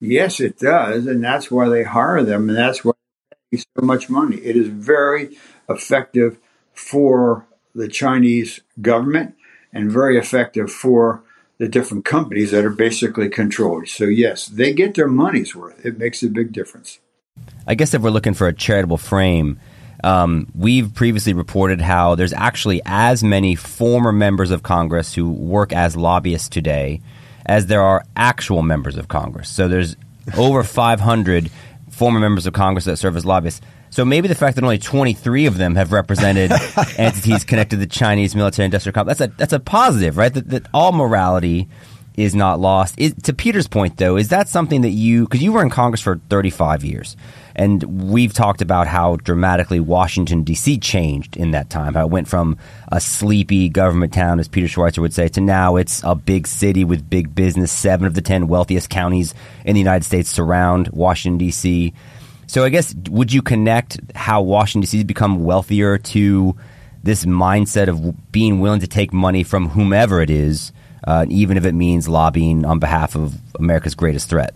Yes, 0.00 0.38
it 0.38 0.58
does, 0.58 1.06
and 1.06 1.22
that's 1.22 1.50
why 1.50 1.68
they 1.68 1.82
hire 1.82 2.22
them, 2.22 2.48
and 2.48 2.56
that's 2.56 2.84
why 2.84 2.92
they 3.30 3.58
pay 3.58 3.64
so 3.76 3.84
much 3.84 4.08
money. 4.08 4.36
It 4.36 4.56
is 4.56 4.68
very 4.68 5.36
effective 5.68 6.38
for 6.72 7.46
the 7.74 7.88
Chinese 7.88 8.60
government 8.80 9.34
and 9.72 9.90
very 9.90 10.16
effective 10.16 10.70
for 10.70 11.22
the 11.58 11.68
different 11.68 12.04
companies 12.04 12.52
that 12.52 12.64
are 12.64 12.70
basically 12.70 13.28
controlled. 13.28 13.88
So 13.88 14.04
yes, 14.04 14.46
they 14.46 14.72
get 14.72 14.94
their 14.94 15.08
money's 15.08 15.54
worth. 15.54 15.84
It 15.84 15.98
makes 15.98 16.22
a 16.22 16.28
big 16.28 16.52
difference. 16.52 17.00
I 17.66 17.74
guess 17.74 17.94
if 17.94 18.02
we're 18.02 18.10
looking 18.10 18.34
for 18.34 18.48
a 18.48 18.52
charitable 18.52 18.96
frame, 18.96 19.60
um, 20.02 20.48
we've 20.54 20.94
previously 20.94 21.34
reported 21.34 21.80
how 21.80 22.14
there's 22.14 22.32
actually 22.32 22.80
as 22.84 23.22
many 23.22 23.54
former 23.54 24.12
members 24.12 24.50
of 24.50 24.62
Congress 24.62 25.14
who 25.14 25.30
work 25.30 25.72
as 25.72 25.96
lobbyists 25.96 26.48
today 26.48 27.00
as 27.46 27.66
there 27.66 27.82
are 27.82 28.04
actual 28.16 28.62
members 28.62 28.96
of 28.96 29.08
Congress. 29.08 29.48
So 29.48 29.68
there's 29.68 29.96
over 30.36 30.62
500 30.62 31.50
former 31.90 32.20
members 32.20 32.46
of 32.46 32.54
Congress 32.54 32.84
that 32.84 32.96
serve 32.96 33.16
as 33.16 33.26
lobbyists. 33.26 33.60
So 33.90 34.04
maybe 34.04 34.28
the 34.28 34.36
fact 34.36 34.54
that 34.54 34.62
only 34.62 34.78
23 34.78 35.46
of 35.46 35.58
them 35.58 35.74
have 35.74 35.92
represented 35.92 36.52
entities 36.96 37.44
connected 37.44 37.76
to 37.76 37.80
the 37.80 37.86
Chinese 37.86 38.36
military 38.36 38.64
industrial 38.64 38.94
complex, 38.94 39.18
that's 39.18 39.32
a, 39.32 39.36
that's 39.36 39.52
a 39.52 39.60
positive, 39.60 40.16
right? 40.16 40.32
That, 40.32 40.48
that 40.50 40.66
all 40.72 40.92
morality 40.92 41.68
is 42.20 42.34
not 42.34 42.60
lost. 42.60 42.94
Is, 42.98 43.14
to 43.22 43.32
Peter's 43.32 43.66
point, 43.66 43.96
though, 43.96 44.16
is 44.16 44.28
that 44.28 44.48
something 44.48 44.82
that 44.82 44.90
you, 44.90 45.24
because 45.24 45.42
you 45.42 45.52
were 45.52 45.62
in 45.62 45.70
Congress 45.70 46.02
for 46.02 46.20
35 46.28 46.84
years, 46.84 47.16
and 47.56 47.82
we've 48.10 48.34
talked 48.34 48.60
about 48.60 48.86
how 48.86 49.16
dramatically 49.16 49.80
Washington, 49.80 50.44
D.C. 50.44 50.78
changed 50.78 51.36
in 51.36 51.52
that 51.52 51.70
time, 51.70 51.94
how 51.94 52.06
it 52.06 52.10
went 52.10 52.28
from 52.28 52.58
a 52.88 53.00
sleepy 53.00 53.68
government 53.68 54.12
town, 54.12 54.38
as 54.38 54.48
Peter 54.48 54.66
Schweizer 54.66 54.98
would 54.98 55.14
say, 55.14 55.28
to 55.28 55.40
now 55.40 55.76
it's 55.76 56.02
a 56.04 56.14
big 56.14 56.46
city 56.46 56.84
with 56.84 57.08
big 57.08 57.34
business. 57.34 57.72
Seven 57.72 58.06
of 58.06 58.14
the 58.14 58.22
10 58.22 58.48
wealthiest 58.48 58.90
counties 58.90 59.34
in 59.64 59.74
the 59.74 59.80
United 59.80 60.04
States 60.04 60.30
surround 60.30 60.88
Washington, 60.88 61.38
D.C. 61.38 61.94
So 62.46 62.64
I 62.64 62.68
guess, 62.68 62.94
would 63.08 63.32
you 63.32 63.40
connect 63.40 63.98
how 64.14 64.42
Washington, 64.42 64.82
D.C. 64.82 64.98
has 64.98 65.04
become 65.04 65.44
wealthier 65.44 65.96
to 65.98 66.54
this 67.02 67.24
mindset 67.24 67.88
of 67.88 68.30
being 68.30 68.60
willing 68.60 68.80
to 68.80 68.86
take 68.86 69.12
money 69.12 69.42
from 69.42 69.70
whomever 69.70 70.20
it 70.20 70.28
is, 70.28 70.72
uh, 71.06 71.26
even 71.28 71.56
if 71.56 71.64
it 71.64 71.72
means 71.72 72.08
lobbying 72.08 72.64
on 72.64 72.78
behalf 72.78 73.14
of 73.14 73.38
America's 73.58 73.94
greatest 73.94 74.28
threat? 74.28 74.54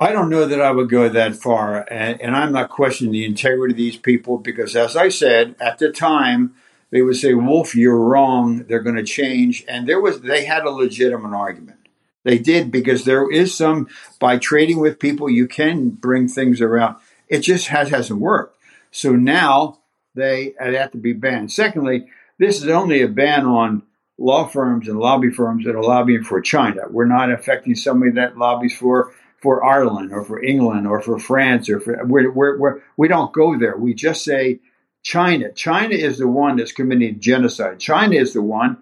I 0.00 0.10
don't 0.10 0.30
know 0.30 0.46
that 0.46 0.60
I 0.60 0.72
would 0.72 0.90
go 0.90 1.08
that 1.08 1.36
far, 1.36 1.86
and, 1.88 2.20
and, 2.20 2.34
I'm 2.34 2.50
not 2.50 2.70
questioning 2.70 3.12
the 3.12 3.24
integrity 3.24 3.72
of 3.72 3.78
these 3.78 3.96
people 3.96 4.36
because, 4.36 4.74
as 4.74 4.96
I 4.96 5.10
said 5.10 5.54
at 5.60 5.78
the 5.78 5.92
time, 5.92 6.54
they 6.90 7.02
would 7.02 7.16
say, 7.16 7.34
"Wolf, 7.34 7.76
you're 7.76 8.00
wrong. 8.00 8.64
They're 8.64 8.80
going 8.82 8.96
to 8.96 9.04
change," 9.04 9.64
and 9.68 9.86
there 9.86 10.00
was 10.00 10.20
they 10.20 10.44
had 10.44 10.64
a 10.64 10.70
legitimate 10.70 11.36
argument. 11.36 11.78
They 12.24 12.38
did 12.38 12.70
because 12.72 13.04
there 13.04 13.30
is 13.30 13.56
some 13.56 13.88
by 14.18 14.38
trading 14.38 14.80
with 14.80 14.98
people 14.98 15.30
you 15.30 15.46
can 15.46 15.90
bring 15.90 16.28
things 16.28 16.60
around. 16.60 16.96
It 17.28 17.40
just 17.40 17.68
has 17.68 17.90
hasn't 17.90 18.20
worked. 18.20 18.58
So 18.90 19.12
now 19.12 19.78
they 20.14 20.54
have 20.58 20.90
to 20.92 20.98
be 20.98 21.12
banned. 21.12 21.52
Secondly, 21.52 22.08
this 22.38 22.62
is 22.62 22.68
only 22.68 23.02
a 23.02 23.08
ban 23.08 23.46
on 23.46 23.82
law 24.18 24.46
firms 24.46 24.88
and 24.88 24.98
lobby 24.98 25.30
firms 25.30 25.64
that 25.64 25.74
are 25.74 25.82
lobbying 25.82 26.22
for 26.22 26.40
China. 26.40 26.82
We're 26.90 27.06
not 27.06 27.32
affecting 27.32 27.74
somebody 27.74 28.12
that 28.12 28.38
lobbies 28.38 28.76
for 28.76 29.12
for 29.40 29.64
Ireland 29.64 30.12
or 30.12 30.24
for 30.24 30.42
England 30.42 30.86
or 30.86 31.02
for 31.02 31.18
France 31.18 31.68
or 31.68 31.80
for 31.80 32.04
we're, 32.04 32.30
we're, 32.30 32.56
we're, 32.58 32.80
we 32.96 33.08
don't 33.08 33.32
go 33.32 33.58
there. 33.58 33.76
We 33.76 33.92
just 33.92 34.22
say 34.22 34.60
China. 35.02 35.50
China 35.52 35.96
is 35.96 36.18
the 36.18 36.28
one 36.28 36.56
that's 36.56 36.70
committing 36.70 37.18
genocide. 37.18 37.80
China 37.80 38.14
is 38.14 38.34
the 38.34 38.42
one 38.42 38.78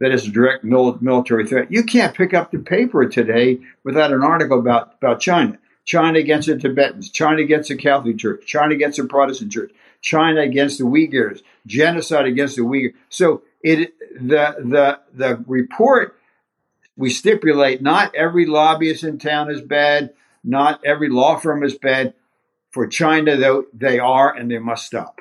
that 0.00 0.10
is 0.12 0.26
a 0.26 0.30
direct 0.30 0.64
military 0.64 1.46
threat. 1.46 1.70
You 1.70 1.84
can't 1.84 2.16
pick 2.16 2.34
up 2.34 2.50
the 2.50 2.58
paper 2.58 3.08
today 3.08 3.60
without 3.84 4.12
an 4.12 4.24
article 4.24 4.58
about, 4.58 4.94
about 4.94 5.20
China. 5.20 5.58
China 5.84 6.18
against 6.18 6.48
the 6.48 6.58
Tibetans, 6.58 7.10
China 7.10 7.40
against 7.40 7.68
the 7.68 7.76
Catholic 7.76 8.18
Church, 8.18 8.46
China 8.46 8.74
against 8.74 8.98
the 8.98 9.04
Protestant 9.04 9.52
Church, 9.52 9.72
China 10.00 10.40
against 10.40 10.78
the 10.78 10.84
Uyghurs, 10.84 11.42
genocide 11.66 12.26
against 12.26 12.56
the 12.56 12.62
Uyghurs. 12.62 12.94
So 13.08 13.42
it 13.62 13.92
the 14.14 14.56
the 14.58 15.00
the 15.12 15.44
report 15.46 16.16
we 16.96 17.10
stipulate 17.10 17.80
not 17.82 18.14
every 18.14 18.46
lobbyist 18.46 19.04
in 19.04 19.18
town 19.18 19.50
is 19.50 19.62
bad, 19.62 20.12
not 20.44 20.84
every 20.84 21.08
law 21.08 21.36
firm 21.36 21.62
is 21.62 21.76
bad. 21.76 22.14
For 22.70 22.86
China, 22.86 23.36
though, 23.36 23.64
they 23.72 23.98
are, 23.98 24.32
and 24.32 24.48
they 24.48 24.58
must 24.58 24.86
stop. 24.86 25.18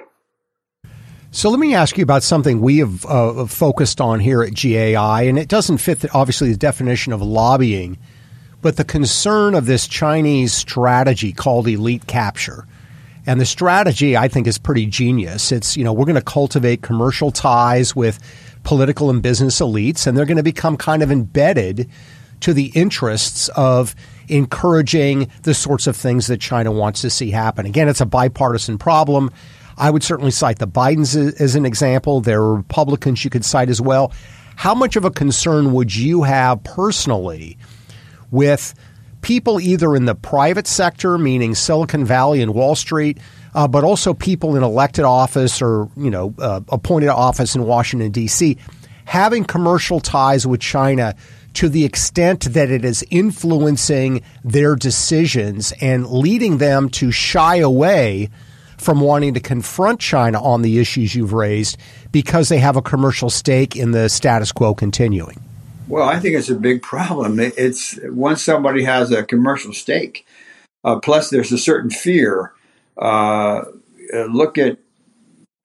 So 1.31 1.50
let 1.50 1.60
me 1.60 1.74
ask 1.74 1.98
you 1.98 2.03
about 2.03 2.22
something 2.22 2.62
we 2.62 2.77
have 2.77 3.05
uh, 3.05 3.46
focused 3.46 4.01
on 4.01 4.19
here 4.19 4.43
at 4.43 4.53
GAI, 4.53 5.24
and 5.24 5.39
it 5.39 5.48
doesn't 5.48 5.77
fit, 5.77 6.01
the, 6.01 6.12
obviously, 6.12 6.51
the 6.51 6.58
definition 6.58 7.13
of 7.13 7.22
lobbying, 7.22 7.98
but 8.62 8.77
the 8.77 8.84
concern 8.84 9.55
of 9.55 9.65
this 9.65 9.88
Chinese 9.88 10.53
strategy 10.53 11.31
called 11.31 11.67
elite 11.67 12.05
capture. 12.05 12.67
And 13.29 13.39
the 13.39 13.45
strategy, 13.45 14.17
I 14.17 14.27
think, 14.27 14.48
is 14.48 14.57
pretty 14.57 14.88
genius. 14.88 15.51
It's, 15.51 15.77
you 15.77 15.83
know, 15.83 15.93
we're 15.93 16.05
going 16.05 16.15
to 16.15 16.21
cultivate 16.21 16.81
commercial 16.81 17.29
ties 17.29 17.95
with 17.95 18.17
political 18.63 19.12
and 19.12 19.21
business 19.21 19.59
elites, 19.59 20.07
and 20.07 20.17
they're 20.17 20.25
going 20.25 20.38
to 20.38 20.43
become 20.43 20.75
kind 20.75 21.03
of 21.03 21.12
embedded 21.12 21.88
to 22.39 22.55
the 22.55 22.71
interests 22.74 23.48
of 23.50 23.93
encouraging 24.29 25.29
the 25.43 25.53
sorts 25.53 25.86
of 25.86 25.95
things 25.95 26.25
that 26.25 26.41
China 26.41 26.71
wants 26.71 27.01
to 27.01 27.12
see 27.12 27.29
happen. 27.29 27.67
Again, 27.67 27.88
it's 27.88 28.01
a 28.01 28.05
bipartisan 28.07 28.79
problem. 28.79 29.29
I 29.77 29.91
would 29.91 30.01
certainly 30.01 30.31
cite 30.31 30.57
the 30.57 30.67
Bidens 30.67 31.15
as 31.39 31.53
an 31.53 31.67
example. 31.67 32.21
There 32.21 32.41
are 32.41 32.55
Republicans 32.55 33.24
you 33.24 33.29
could 33.29 33.45
cite 33.45 33.69
as 33.69 33.79
well. 33.79 34.12
How 34.55 34.74
much 34.74 34.95
of 34.95 35.05
a 35.05 35.12
concern 35.12 35.71
would 35.74 35.95
you 35.95 36.24
have 36.24 36.63
personally 36.63 37.59
with 38.31 38.74
people 39.21 39.59
either 39.59 39.95
in 39.95 40.05
the 40.05 40.15
private 40.15 40.67
sector, 40.67 41.17
meaning 41.17 41.55
Silicon 41.55 42.05
Valley 42.05 42.41
and 42.41 42.53
Wall 42.53 42.75
Street, 42.75 43.19
uh, 43.53 43.67
but 43.67 43.83
also 43.83 44.13
people 44.13 44.55
in 44.55 44.63
elected 44.63 45.05
office 45.05 45.61
or 45.61 45.89
you 45.97 46.09
know 46.09 46.33
uh, 46.39 46.61
appointed 46.69 47.09
office 47.09 47.55
in 47.55 47.63
Washington 47.63 48.11
D.C. 48.11 48.57
having 49.05 49.43
commercial 49.43 49.99
ties 49.99 50.45
with 50.45 50.61
China 50.61 51.15
to 51.53 51.67
the 51.67 51.83
extent 51.83 52.41
that 52.53 52.69
it 52.69 52.85
is 52.85 53.03
influencing 53.09 54.21
their 54.43 54.75
decisions 54.75 55.73
and 55.81 56.07
leading 56.07 56.59
them 56.59 56.89
to 56.89 57.11
shy 57.11 57.57
away 57.57 58.29
from 58.77 59.01
wanting 59.01 59.33
to 59.33 59.39
confront 59.39 59.99
China 59.99 60.41
on 60.41 60.61
the 60.61 60.79
issues 60.79 61.13
you've 61.13 61.33
raised 61.33 61.77
because 62.11 62.49
they 62.49 62.59
have 62.59 62.77
a 62.77 62.81
commercial 62.81 63.29
stake 63.29 63.75
in 63.75 63.91
the 63.91 64.07
status 64.07 64.51
quo 64.51 64.73
continuing? 64.73 65.48
Well, 65.89 66.08
I 66.08 66.19
think 66.19 66.36
it's 66.36 66.51
a 66.51 66.55
big 66.55 66.84
problem. 66.84 67.39
It's 67.39 67.98
once 68.03 68.43
somebody 68.43 68.84
has 68.84 69.12
a 69.12 69.24
commercial 69.24 69.74
stake, 69.74 70.24
uh, 70.84 71.00
plus 71.00 71.31
there's 71.31 71.51
a 71.51 71.58
certain 71.58 71.89
fear. 71.89 72.53
Uh, 72.96 73.63
look 74.29 74.60
at, 74.60 74.77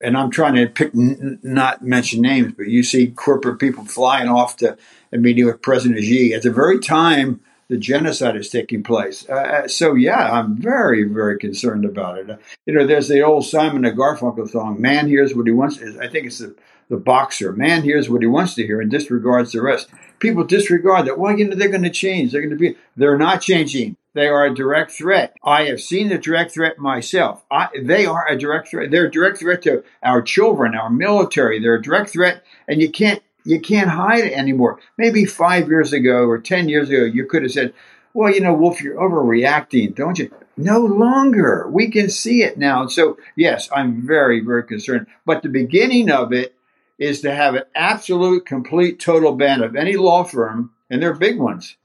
and 0.01 0.17
I'm 0.17 0.31
trying 0.31 0.55
to 0.55 0.65
pick, 0.65 0.95
n- 0.95 1.39
not 1.43 1.83
mention 1.83 2.23
names, 2.23 2.53
but 2.57 2.67
you 2.67 2.81
see 2.81 3.07
corporate 3.07 3.59
people 3.59 3.85
flying 3.85 4.27
off 4.27 4.57
to 4.57 4.75
a 5.13 5.17
meeting 5.17 5.45
with 5.45 5.61
President 5.61 6.03
Xi 6.03 6.33
at 6.33 6.41
the 6.41 6.51
very 6.51 6.79
time 6.79 7.39
the 7.67 7.77
genocide 7.77 8.35
is 8.35 8.49
taking 8.49 8.81
place. 8.81 9.27
Uh, 9.29 9.33
uh, 9.33 9.67
so 9.67 9.93
yeah, 9.93 10.31
I'm 10.39 10.55
very, 10.55 11.03
very 11.03 11.37
concerned 11.37 11.85
about 11.85 12.17
it. 12.17 12.29
Uh, 12.31 12.37
you 12.65 12.73
know, 12.73 12.85
there's 12.85 13.07
the 13.07 13.21
old 13.21 13.45
Simon 13.45 13.85
and 13.85 13.97
Garfunkel 13.97 14.49
song, 14.49 14.81
"Man 14.81 15.07
hears 15.07 15.35
what 15.35 15.47
he 15.47 15.51
wants." 15.51 15.79
I 15.99 16.07
think 16.07 16.27
it's 16.27 16.39
the, 16.39 16.55
the 16.89 16.97
boxer. 16.97 17.51
Man 17.53 17.83
hears 17.83 18.09
what 18.09 18.21
he 18.21 18.27
wants 18.27 18.55
to 18.55 18.65
hear 18.65 18.81
and 18.81 18.91
disregards 18.91 19.51
the 19.51 19.61
rest. 19.61 19.89
People 20.19 20.43
disregard 20.43 21.07
that. 21.07 21.17
Well, 21.17 21.37
you 21.37 21.47
know, 21.47 21.55
they're 21.55 21.69
going 21.69 21.83
to 21.83 21.89
change. 21.89 22.31
They're 22.31 22.41
going 22.41 22.51
to 22.51 22.55
be. 22.57 22.75
They're 22.95 23.17
not 23.17 23.41
changing. 23.41 23.97
They 24.13 24.27
are 24.27 24.45
a 24.45 24.55
direct 24.55 24.91
threat. 24.91 25.35
I 25.43 25.63
have 25.65 25.81
seen 25.81 26.07
the 26.07 26.17
direct 26.17 26.53
threat 26.53 26.79
myself. 26.79 27.43
I, 27.51 27.67
they 27.81 28.05
are 28.05 28.25
a 28.27 28.37
direct 28.37 28.69
threat. 28.69 28.89
They're 28.89 29.07
a 29.07 29.11
direct 29.11 29.39
threat 29.39 29.61
to 29.63 29.83
our 30.01 30.21
children, 30.21 30.73
our 30.73 30.89
military. 30.89 31.59
They're 31.59 31.75
a 31.75 31.81
direct 31.81 32.11
threat, 32.11 32.43
and 32.67 32.81
you 32.81 32.89
can't 32.89 33.21
you 33.45 33.59
can't 33.59 33.89
hide 33.89 34.25
it 34.25 34.33
anymore. 34.33 34.79
Maybe 34.97 35.25
five 35.25 35.67
years 35.67 35.93
ago 35.93 36.25
or 36.25 36.39
10 36.39 36.67
years 36.67 36.89
ago, 36.89 37.03
you 37.03 37.25
could 37.25 37.43
have 37.43 37.51
said, 37.51 37.73
well, 38.13 38.33
you 38.33 38.41
know, 38.41 38.53
Wolf, 38.53 38.81
you're 38.81 38.95
overreacting, 38.95 39.93
don't 39.93 40.17
you? 40.17 40.31
No 40.57 40.79
longer. 40.79 41.67
We 41.69 41.89
can 41.91 42.09
see 42.09 42.41
it 42.41 42.57
now. 42.57 42.87
so, 42.87 43.17
yes, 43.35 43.69
I'm 43.71 44.07
very, 44.07 44.39
very 44.39 44.63
concerned. 44.63 45.07
But 45.25 45.43
the 45.43 45.49
beginning 45.49 46.09
of 46.09 46.33
it 46.33 46.54
is 46.97 47.21
to 47.21 47.33
have 47.33 47.55
an 47.55 47.63
absolute, 47.75 48.45
complete, 48.45 48.99
total 48.99 49.33
ban 49.33 49.61
of 49.61 49.75
any 49.75 49.97
law 49.97 50.23
firm, 50.23 50.71
and 50.89 51.01
they're 51.01 51.13
big 51.13 51.37
ones. 51.37 51.75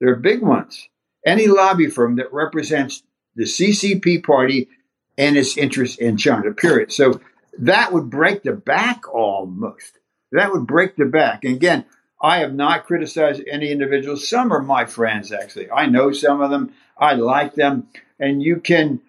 They're 0.00 0.16
big 0.16 0.42
ones. 0.42 0.88
Any 1.24 1.46
lobby 1.46 1.88
firm 1.88 2.16
that 2.16 2.32
represents 2.32 3.02
the 3.36 3.44
CCP 3.44 4.24
party 4.24 4.68
and 5.16 5.36
its 5.36 5.56
interests 5.56 5.98
in 5.98 6.16
China, 6.16 6.52
period. 6.52 6.92
So 6.92 7.20
that 7.58 7.92
would 7.92 8.10
break 8.10 8.42
the 8.42 8.52
back 8.52 9.12
almost 9.12 9.98
that 10.32 10.52
would 10.52 10.66
break 10.66 10.96
the 10.96 11.04
back. 11.04 11.44
And 11.44 11.54
again, 11.54 11.84
I 12.20 12.38
have 12.38 12.54
not 12.54 12.86
criticized 12.86 13.42
any 13.48 13.70
individuals. 13.70 14.28
Some 14.28 14.52
are 14.52 14.62
my 14.62 14.86
friends, 14.86 15.30
actually. 15.30 15.70
I 15.70 15.86
know 15.86 16.12
some 16.12 16.40
of 16.40 16.50
them. 16.50 16.72
I 16.98 17.14
like 17.14 17.54
them. 17.54 17.88
And 18.18 18.42
you 18.42 18.60
can, 18.60 19.00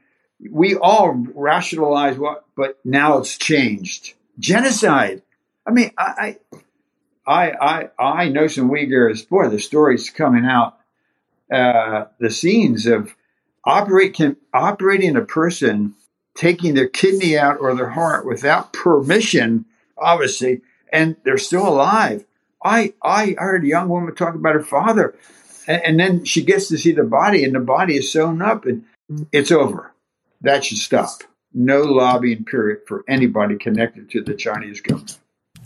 we 0.52 0.76
all 0.76 1.14
rationalize 1.34 2.18
what, 2.18 2.46
but 2.56 2.80
now 2.84 3.20
it's 3.20 3.38
changed. 3.38 4.14
Genocide. 4.40 5.22
I 5.66 5.72
mean, 5.72 5.92
I, 5.98 6.38
I, 7.26 7.52
I, 7.52 7.90
I 8.00 8.30
know 8.30 8.48
some 8.48 8.70
Uyghurs. 8.70 9.28
Boy, 9.28 9.50
the 9.50 9.60
stories 9.60 10.10
coming 10.10 10.46
out, 10.46 10.78
uh, 11.52 12.06
the 12.20 12.30
scenes 12.30 12.86
of 12.86 13.14
operate 13.64 14.14
can, 14.14 14.38
operating 14.54 15.16
a 15.16 15.22
person 15.22 15.96
taking 16.36 16.74
their 16.74 16.88
kidney 16.88 17.38
out 17.38 17.58
or 17.60 17.76
their 17.76 17.90
heart 17.90 18.26
without 18.26 18.74
permission, 18.74 19.66
obviously, 19.98 20.62
and 20.92 21.16
they're 21.24 21.38
still 21.38 21.68
alive. 21.68 22.26
I 22.64 22.94
I 23.02 23.36
heard 23.38 23.64
a 23.64 23.68
young 23.68 23.90
woman 23.90 24.16
talk 24.16 24.36
about 24.36 24.56
her 24.56 24.64
father, 24.64 25.16
and, 25.68 25.82
and 25.84 26.00
then 26.00 26.26
she 26.26 26.44
gets 26.44 26.70
to 26.70 26.78
see 26.78 26.92
the 26.92 27.04
body, 27.04 27.44
and 27.44 27.54
the 27.54 27.60
body 27.60 27.98
is 27.98 28.12
sewn 28.12 28.42
up, 28.42 28.66
and 28.66 28.86
it's 29.32 29.52
over. 29.52 29.94
That 30.42 30.66
should 30.66 30.78
stop. 30.78 31.24
No 31.54 31.82
lobbying 31.82 32.46
period 32.46 32.82
for 32.88 33.04
anybody 33.08 33.58
connected 33.58 34.10
to 34.12 34.24
the 34.24 34.34
Chinese 34.34 34.82
government. 34.82 35.20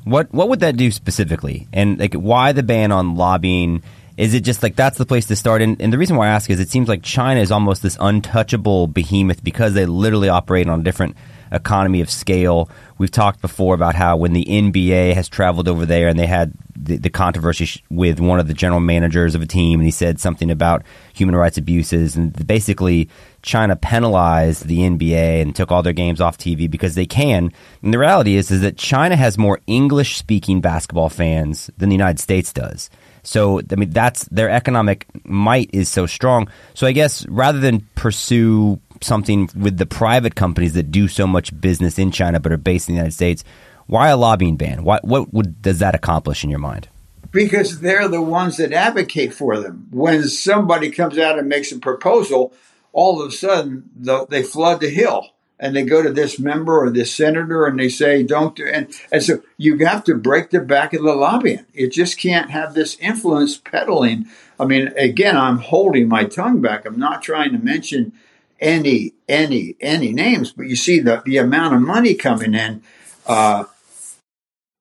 What 0.04 0.32
what 0.34 0.50
would 0.50 0.62
that 0.62 0.78
do 0.78 0.92
specifically? 0.92 1.68
And 1.74 2.00
like 2.00 2.14
why 2.14 2.52
the 2.52 2.64
ban 2.64 2.92
on 2.92 3.16
lobbying? 3.16 3.84
Is 4.16 4.34
it 4.34 4.42
just 4.42 4.64
like 4.64 4.76
that's 4.76 4.98
the 4.98 5.06
place 5.06 5.28
to 5.28 5.36
start? 5.36 5.62
And, 5.62 5.80
and 5.82 5.94
the 5.94 5.98
reason 5.98 6.16
why 6.16 6.28
I 6.28 6.32
ask 6.32 6.50
is 6.50 6.60
it 6.60 6.70
seems 6.70 6.88
like 6.88 7.04
China 7.04 7.40
is 7.40 7.52
almost 7.52 7.84
this 7.84 7.98
untouchable 8.00 8.88
behemoth 8.88 9.44
because 9.44 9.74
they 9.74 9.86
literally 9.86 10.30
operate 10.30 10.68
on 10.68 10.80
a 10.80 10.84
different 10.84 11.16
economy 11.52 12.02
of 12.02 12.10
scale. 12.10 12.70
We've 12.98 13.12
talked 13.12 13.42
before 13.42 13.76
about 13.76 13.96
how 13.96 14.18
when 14.18 14.34
the 14.34 14.46
NBA 14.46 15.14
has 15.14 15.30
traveled 15.30 15.68
over 15.68 15.86
there 15.86 16.08
and 16.08 16.18
they 16.18 16.26
had 16.26 16.54
the, 16.76 16.98
the 16.98 17.10
controversy 17.10 17.84
with 17.90 18.20
one 18.20 18.40
of 18.40 18.48
the 18.48 18.54
general 18.54 18.80
managers 18.80 19.36
of 19.36 19.42
a 19.42 19.46
team, 19.46 19.80
and 19.80 19.86
he 19.86 19.92
said 19.92 20.20
something 20.20 20.50
about 20.50 20.84
human 21.14 21.36
rights 21.36 21.58
abuses, 21.58 22.16
and 22.16 22.48
basically 22.48 23.10
China 23.48 23.76
penalized 23.76 24.68
the 24.68 24.80
NBA 24.80 25.42
and 25.42 25.56
took 25.56 25.72
all 25.72 25.82
their 25.82 25.94
games 25.94 26.22
off 26.22 26.38
TV 26.38 26.70
because 26.70 26.94
they 26.94 27.06
can. 27.06 27.52
And 27.82 27.94
the 27.94 27.98
reality 27.98 28.36
is, 28.36 28.52
is 28.52 28.62
that 28.62 28.78
China 28.78 29.16
has 29.16 29.38
more 29.38 29.60
English 29.66 30.18
speaking 30.18 30.62
basketball 30.62 31.10
fans 31.10 31.72
than 31.78 31.90
the 31.90 31.96
United 31.96 32.20
States 32.20 32.54
does. 32.54 32.90
So 33.24 33.60
I 33.72 33.76
mean, 33.76 33.90
that's 33.90 34.26
their 34.26 34.50
economic 34.50 35.08
might 35.26 35.70
is 35.74 35.90
so 35.90 36.06
strong. 36.06 36.50
So 36.74 36.86
I 36.86 36.92
guess 36.92 37.26
rather 37.28 37.60
than 37.60 37.88
pursue 37.96 38.80
something 39.02 39.50
with 39.56 39.78
the 39.78 39.86
private 39.86 40.36
companies 40.36 40.74
that 40.74 40.92
do 40.92 41.08
so 41.08 41.26
much 41.26 41.60
business 41.60 41.98
in 41.98 42.12
China 42.12 42.40
but 42.40 42.52
are 42.52 42.58
based 42.58 42.90
in 42.90 42.96
the 42.96 43.00
United 43.00 43.14
States, 43.14 43.44
why 43.88 44.10
a 44.10 44.18
lobbying 44.18 44.58
ban? 44.58 44.84
What 44.84 45.04
what 45.04 45.34
would, 45.34 45.62
does 45.62 45.80
that 45.80 45.96
accomplish 45.96 46.44
in 46.44 46.50
your 46.50 46.60
mind? 46.60 46.90
Because 47.32 47.82
they're 47.82 48.08
the 48.08 48.22
ones 48.22 48.58
that 48.58 48.72
advocate 48.72 49.34
for 49.34 49.60
them. 49.60 49.88
When 49.92 50.28
somebody 50.28 50.92
comes 50.92 51.18
out 51.18 51.38
and 51.38 51.50
makes 51.50 51.72
a 51.72 51.80
proposal, 51.80 52.54
all 52.98 53.22
of 53.22 53.30
a 53.30 53.32
sudden 53.32 53.88
the, 53.96 54.26
they 54.26 54.42
flood 54.42 54.82
the 54.82 54.90
hill 54.90 55.30
and 55.60 55.76
they 55.76 55.84
go 55.84 56.02
to 56.02 56.12
this 56.12 56.40
member 56.40 56.84
or 56.84 56.90
this 56.90 57.14
senator 57.14 57.68
and 57.68 57.80
they 57.80 57.90
say 57.90 58.24
don't 58.24 58.56
do 58.56 58.66
and, 58.66 58.92
and 59.12 59.22
so 59.22 59.40
you 59.56 59.78
have 59.86 60.04
to 60.04 60.16
break 60.16 60.50
the 60.50 60.60
back 60.60 60.94
of 60.94 61.04
the 61.04 61.14
lobbying 61.14 61.64
it 61.76 61.92
just 61.92 62.18
can't 62.18 62.50
have 62.50 62.74
this 62.74 62.98
influence 63.00 63.56
peddling. 63.56 64.26
I 64.60 64.66
mean 64.66 64.88
again 64.98 65.38
i'm 65.38 65.60
holding 65.60 66.10
my 66.10 66.24
tongue 66.24 66.60
back. 66.60 66.88
I'm 66.88 66.98
not 66.98 67.22
trying 67.22 67.52
to 67.52 67.60
mention 67.60 68.14
any 68.60 69.14
any 69.30 69.76
any 69.80 70.12
names 70.12 70.52
but 70.52 70.66
you 70.66 70.76
see 70.76 71.00
the 71.00 71.22
the 71.24 71.38
amount 71.38 71.76
of 71.76 71.82
money 71.82 72.16
coming 72.16 72.56
in. 72.56 72.82
Uh, 73.28 73.66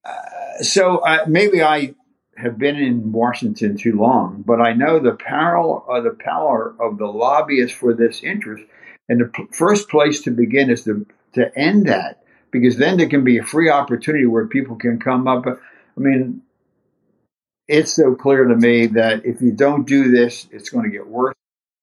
uh, 0.03 0.63
so 0.63 0.99
uh, 0.99 1.27
maybe 1.29 1.63
i 1.63 1.95
have 2.37 2.59
been 2.59 2.77
in 2.77 3.13
washington 3.13 3.77
too 3.77 3.99
long 3.99 4.43
but 4.47 4.61
i 4.61 4.73
know 4.73 4.99
the 4.99 5.13
power 5.13 5.83
uh, 5.91 6.01
the 6.01 6.17
power 6.19 6.75
of 6.79 6.99
the 6.99 7.07
lobbyists 7.07 7.77
for 7.77 7.95
this 7.95 8.23
interest 8.23 8.65
and 9.09 9.21
the 9.21 9.27
p- 9.27 9.47
first 9.53 9.89
place 9.89 10.23
to 10.23 10.31
begin 10.31 10.71
is 10.71 10.85
to, 10.85 11.07
to 11.35 11.57
end 11.57 11.87
that 11.87 12.23
because 12.51 12.77
then 12.77 12.97
there 12.97 13.09
can 13.09 13.25
be 13.25 13.39
a 13.39 13.45
free 13.45 13.71
opportunity 13.71 14.27
where 14.27 14.47
people 14.47 14.77
can 14.77 14.99
come 14.99 15.29
up. 15.29 15.47
I 15.47 16.01
mean, 16.01 16.43
it's 17.69 17.95
so 17.95 18.15
clear 18.15 18.45
to 18.45 18.57
me 18.57 18.87
that 18.89 19.25
if 19.25 19.41
you 19.41 19.53
don't 19.53 19.87
do 19.87 20.11
this, 20.11 20.47
it's 20.51 20.71
going 20.71 20.85
to 20.85 20.91
get 20.91 21.07
worse 21.07 21.35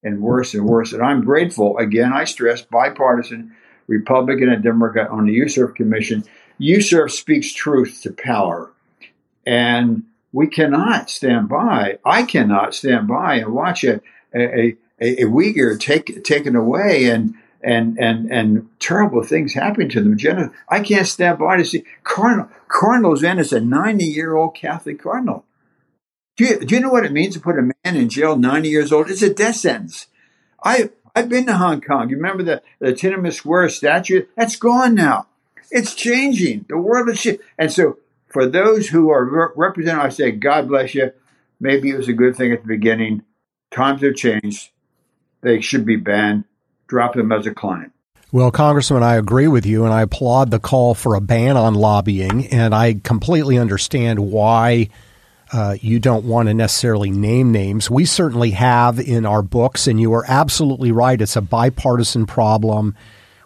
and 0.02 0.22
worse 0.22 0.54
and 0.54 0.66
worse. 0.66 0.94
And 0.94 1.02
I'm 1.02 1.24
grateful, 1.24 1.78
again, 1.78 2.12
I 2.14 2.26
stress 2.26 2.62
bipartisan, 2.62 3.56
Republican 3.88 4.50
and 4.50 4.64
Democrat 4.64 5.10
on 5.10 5.26
the 5.26 5.38
USCIRF 5.40 5.76
Commission. 5.76 6.24
USCIRF 6.60 7.12
speaks 7.12 7.54
truth 7.54 8.00
to 8.04 8.12
power. 8.12 8.72
And 9.46 10.04
we 10.34 10.48
cannot 10.48 11.10
stand 11.10 11.48
by. 11.48 12.00
I 12.04 12.24
cannot 12.24 12.74
stand 12.74 13.08
by 13.08 13.36
and 13.36 13.54
watch 13.54 13.86
a, 13.86 14.02
a, 14.36 14.42
a, 14.42 14.78
a 15.00 15.26
Uyghur 15.26 15.80
take, 15.80 16.24
taken 16.24 16.56
away 16.56 17.06
and 17.06 17.36
and 17.64 17.98
and 17.98 18.30
and 18.30 18.68
terrible 18.80 19.24
things 19.24 19.54
happen 19.54 19.88
to 19.90 20.02
them. 20.02 20.18
Jenna, 20.18 20.52
I 20.68 20.82
can't 20.82 21.08
stand 21.08 21.40
by 21.40 21.56
to 21.56 21.64
see 21.64 21.86
Cardinal 22.04 22.50
Cardinal 22.68 23.16
Zen 23.16 23.40
is 23.40 23.54
a 23.54 23.62
ninety 23.62 24.06
year 24.06 24.36
old 24.36 24.54
Catholic 24.54 25.02
cardinal. 25.02 25.46
Do 26.36 26.46
you, 26.46 26.60
do 26.60 26.76
you 26.76 26.82
know 26.82 26.90
what 26.90 27.06
it 27.06 27.12
means 27.12 27.36
to 27.36 27.40
put 27.40 27.58
a 27.58 27.62
man 27.62 27.96
in 27.96 28.10
jail 28.10 28.36
ninety 28.36 28.68
years 28.68 28.92
old? 28.92 29.10
It's 29.10 29.22
a 29.22 29.34
death 29.34 29.56
sentence. 29.56 30.08
I 30.62 30.90
I've 31.16 31.30
been 31.30 31.46
to 31.46 31.56
Hong 31.56 31.80
Kong. 31.80 32.10
You 32.10 32.18
remember 32.18 32.44
the 32.44 32.62
the 32.80 32.92
Tiananmen 32.92 33.32
Square 33.32 33.70
statue? 33.70 34.26
That's 34.36 34.58
gone 34.58 34.94
now. 34.94 35.28
It's 35.72 35.96
changing. 35.96 36.66
The 36.68 36.78
world 36.78 37.08
is 37.10 37.20
shit. 37.20 37.40
And 37.58 37.72
so 37.72 37.98
for 38.34 38.48
those 38.48 38.90
who 38.90 39.12
are 39.12 39.24
re- 39.24 39.54
represented, 39.56 40.02
I 40.02 40.10
say, 40.10 40.32
God 40.32 40.68
bless 40.68 40.96
you. 40.96 41.12
Maybe 41.60 41.92
it 41.92 41.98
was 41.98 42.10
a 42.10 42.14
good 42.14 42.36
thing 42.36 42.52
at 42.52 42.64
the 42.64 42.68
beginning. 42.68 43.24
Times 43.72 44.02
have 44.02 44.16
changed 44.16 44.72
they 45.42 45.62
should 45.62 45.86
be 45.86 45.98
banned. 45.98 46.46
Drop 46.88 47.14
them 47.14 47.32
as 47.32 47.46
a 47.46 47.54
client. 47.54 47.92
Well, 48.32 48.50
Congressman, 48.50 49.04
I 49.04 49.16
agree 49.16 49.48
with 49.48 49.66
you, 49.66 49.86
and 49.86 49.94
I 49.94 50.02
applaud 50.02 50.50
the 50.50 50.60
call 50.60 50.96
for 50.96 51.14
a 51.14 51.22
ban 51.22 51.56
on 51.56 51.76
lobbying, 51.76 52.48
and 52.48 52.74
I 52.74 52.96
completely 53.04 53.60
understand 53.60 54.20
why 54.20 54.90
uh, 55.52 55.76
you 55.80 56.00
don't 56.00 56.26
want 56.26 56.48
to 56.48 56.54
necessarily 56.54 57.12
name 57.12 57.52
names. 57.52 57.92
We 57.92 58.06
certainly 58.06 58.52
have 58.52 59.00
in 59.00 59.26
our 59.28 59.44
books, 59.44 59.86
and 59.86 60.02
you 60.02 60.14
are 60.14 60.26
absolutely 60.28 60.92
right. 60.92 61.22
It's 61.22 61.36
a 61.36 61.42
bipartisan 61.42 62.26
problem. 62.26 62.96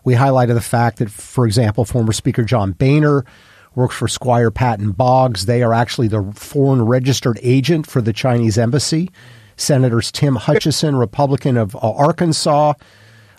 We 0.06 0.14
highlighted 0.14 0.54
the 0.54 0.62
fact 0.62 1.00
that, 1.00 1.10
for 1.10 1.46
example, 1.46 1.84
former 1.84 2.14
Speaker 2.14 2.44
John 2.44 2.72
Boehner 2.72 3.26
works 3.78 3.96
for 3.96 4.08
Squire 4.08 4.50
Patton 4.50 4.92
Boggs. 4.92 5.46
They 5.46 5.62
are 5.62 5.72
actually 5.72 6.08
the 6.08 6.34
foreign 6.34 6.82
registered 6.82 7.40
agent 7.44 7.86
for 7.86 8.02
the 8.02 8.12
Chinese 8.12 8.58
embassy. 8.58 9.12
Senators 9.56 10.12
Tim 10.12 10.36
Hutchinson, 10.36 10.96
Republican 10.96 11.58
of 11.58 11.76
uh, 11.76 11.80
Arkansas, 11.80 12.74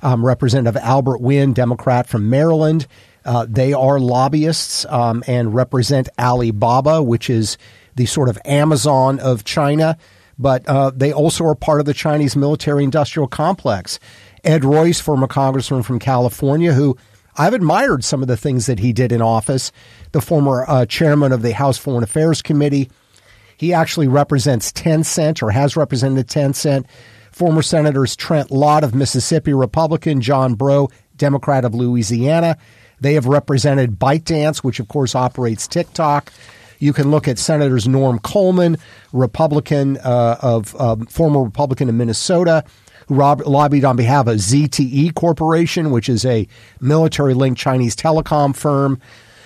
um, 0.00 0.24
Representative 0.24 0.80
Albert 0.80 1.20
Wynn, 1.20 1.54
Democrat 1.54 2.06
from 2.06 2.30
Maryland. 2.30 2.86
Uh, 3.24 3.46
they 3.48 3.72
are 3.72 3.98
lobbyists 3.98 4.86
um, 4.86 5.24
and 5.26 5.54
represent 5.54 6.08
Alibaba, 6.20 7.02
which 7.02 7.28
is 7.28 7.58
the 7.96 8.06
sort 8.06 8.28
of 8.28 8.38
Amazon 8.44 9.18
of 9.18 9.42
China. 9.42 9.98
But 10.38 10.68
uh, 10.68 10.92
they 10.94 11.12
also 11.12 11.44
are 11.46 11.56
part 11.56 11.80
of 11.80 11.86
the 11.86 11.94
Chinese 11.94 12.36
military 12.36 12.84
industrial 12.84 13.26
complex. 13.26 13.98
Ed 14.44 14.64
Royce, 14.64 15.00
former 15.00 15.26
congressman 15.26 15.82
from 15.82 15.98
California, 15.98 16.74
who 16.74 16.96
I've 17.38 17.54
admired 17.54 18.02
some 18.02 18.20
of 18.20 18.28
the 18.28 18.36
things 18.36 18.66
that 18.66 18.80
he 18.80 18.92
did 18.92 19.12
in 19.12 19.22
office, 19.22 19.70
the 20.10 20.20
former 20.20 20.64
uh, 20.68 20.86
chairman 20.86 21.30
of 21.30 21.42
the 21.42 21.52
House 21.52 21.78
Foreign 21.78 22.02
Affairs 22.02 22.42
Committee. 22.42 22.90
He 23.56 23.72
actually 23.72 24.08
represents 24.08 24.72
Tencent 24.72 25.42
or 25.42 25.50
has 25.50 25.76
represented 25.76 26.26
Tencent. 26.26 26.86
Former 27.32 27.62
Senators 27.62 28.16
Trent 28.16 28.50
Lott 28.50 28.82
of 28.82 28.96
Mississippi, 28.96 29.54
Republican, 29.54 30.20
John 30.20 30.54
Breaux, 30.54 30.88
Democrat 31.16 31.64
of 31.64 31.74
Louisiana. 31.74 32.56
They 33.00 33.14
have 33.14 33.26
represented 33.26 33.98
ByteDance, 33.98 34.58
which 34.58 34.80
of 34.80 34.88
course 34.88 35.14
operates 35.14 35.68
TikTok. 35.68 36.32
You 36.80 36.92
can 36.92 37.10
look 37.10 37.28
at 37.28 37.38
Senators 37.38 37.86
Norm 37.86 38.18
Coleman, 38.18 38.78
Republican 39.12 39.98
uh, 39.98 40.38
of 40.40 40.74
uh, 40.78 40.96
former 41.08 41.42
Republican 41.42 41.88
of 41.88 41.94
Minnesota, 41.94 42.64
rob- 43.08 43.46
lobbied 43.46 43.84
on 43.84 43.96
behalf 43.96 44.26
of 44.26 44.36
ZTE 44.36 45.14
Corporation, 45.14 45.90
which 45.90 46.08
is 46.08 46.24
a 46.24 46.46
military-linked 46.80 47.58
Chinese 47.58 47.96
telecom 47.96 48.54
firm. 48.54 49.00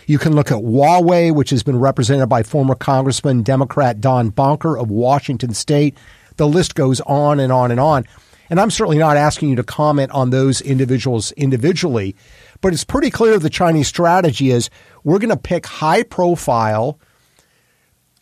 You 0.07 0.19
can 0.19 0.35
look 0.35 0.51
at 0.51 0.59
Huawei, 0.59 1.35
which 1.35 1.51
has 1.51 1.63
been 1.63 1.79
represented 1.79 2.29
by 2.29 2.43
former 2.43 2.75
Congressman 2.75 3.43
Democrat 3.43 4.01
Don 4.01 4.31
Bonker 4.31 4.77
of 4.77 4.91
Washington 4.91 5.55
State. 5.55 5.97
The 6.37 6.49
list 6.49 6.75
goes 6.75 7.01
on 7.03 7.41
and 7.41 7.53
on 7.53 7.71
and 7.71 7.81
on. 7.81 8.07
And 8.51 8.61
I'm 8.61 8.71
certainly 8.71 8.99
not 8.99 9.17
asking 9.17 9.51
you 9.51 9.57
to 9.57 9.63
comment 9.63 10.11
on 10.11 10.31
those 10.31 10.61
individuals 10.61 11.33
individually, 11.33 12.15
but 12.61 12.73
it's 12.73 12.85
pretty 12.85 13.11
clear 13.11 13.39
the 13.39 13.49
Chinese 13.49 13.89
strategy 13.89 14.51
is 14.51 14.69
we're 15.05 15.19
going 15.19 15.31
to 15.31 15.37
pick 15.37 15.65
high 15.67 16.03
profile 16.03 16.99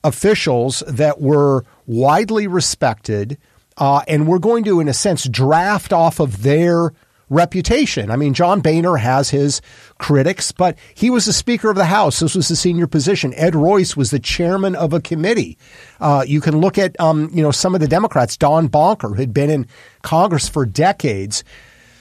officials 0.05 0.83
that 0.87 1.21
were 1.21 1.65
widely 1.87 2.47
respected, 2.47 3.39
uh, 3.81 4.03
and 4.07 4.29
we're 4.29 4.39
going 4.39 4.63
to, 4.65 4.79
in 4.79 4.89
a 4.89 4.95
sense, 4.95 5.27
draft 5.29 5.93
off 5.93 6.21
of 6.21 6.43
their 6.43 6.93
reputation. 7.31 8.11
I 8.11 8.17
mean, 8.17 8.35
John 8.35 8.61
Boehner 8.61 8.97
has 8.97 9.31
his 9.31 9.63
critics, 9.99 10.53
but 10.53 10.77
he 10.95 11.09
was 11.09 11.25
the 11.25 11.33
Speaker 11.33 11.71
of 11.71 11.77
the 11.77 11.87
House. 11.87 12.21
This 12.21 12.35
was 12.35 12.49
the 12.49 12.57
senior 12.57 12.87
position. 12.87 13.33
Ed 13.35 13.55
Royce 13.55 13.97
was 13.97 14.11
the 14.11 14.19
chairman 14.19 14.75
of 14.75 14.93
a 14.93 15.01
committee. 15.01 15.57
Uh, 16.01 16.25
you 16.27 16.41
can 16.41 16.61
look 16.61 16.77
at, 16.77 16.99
um, 17.01 17.31
you 17.33 17.43
know, 17.43 17.53
some 17.53 17.75
of 17.75 17.81
the 17.81 17.89
Democrats. 17.89 18.37
Don 18.37 18.67
Bonker 18.67 19.09
who 19.09 19.15
had 19.15 19.33
been 19.33 19.49
in 19.49 19.67
Congress 20.03 20.49
for 20.49 20.67
decades. 20.67 21.43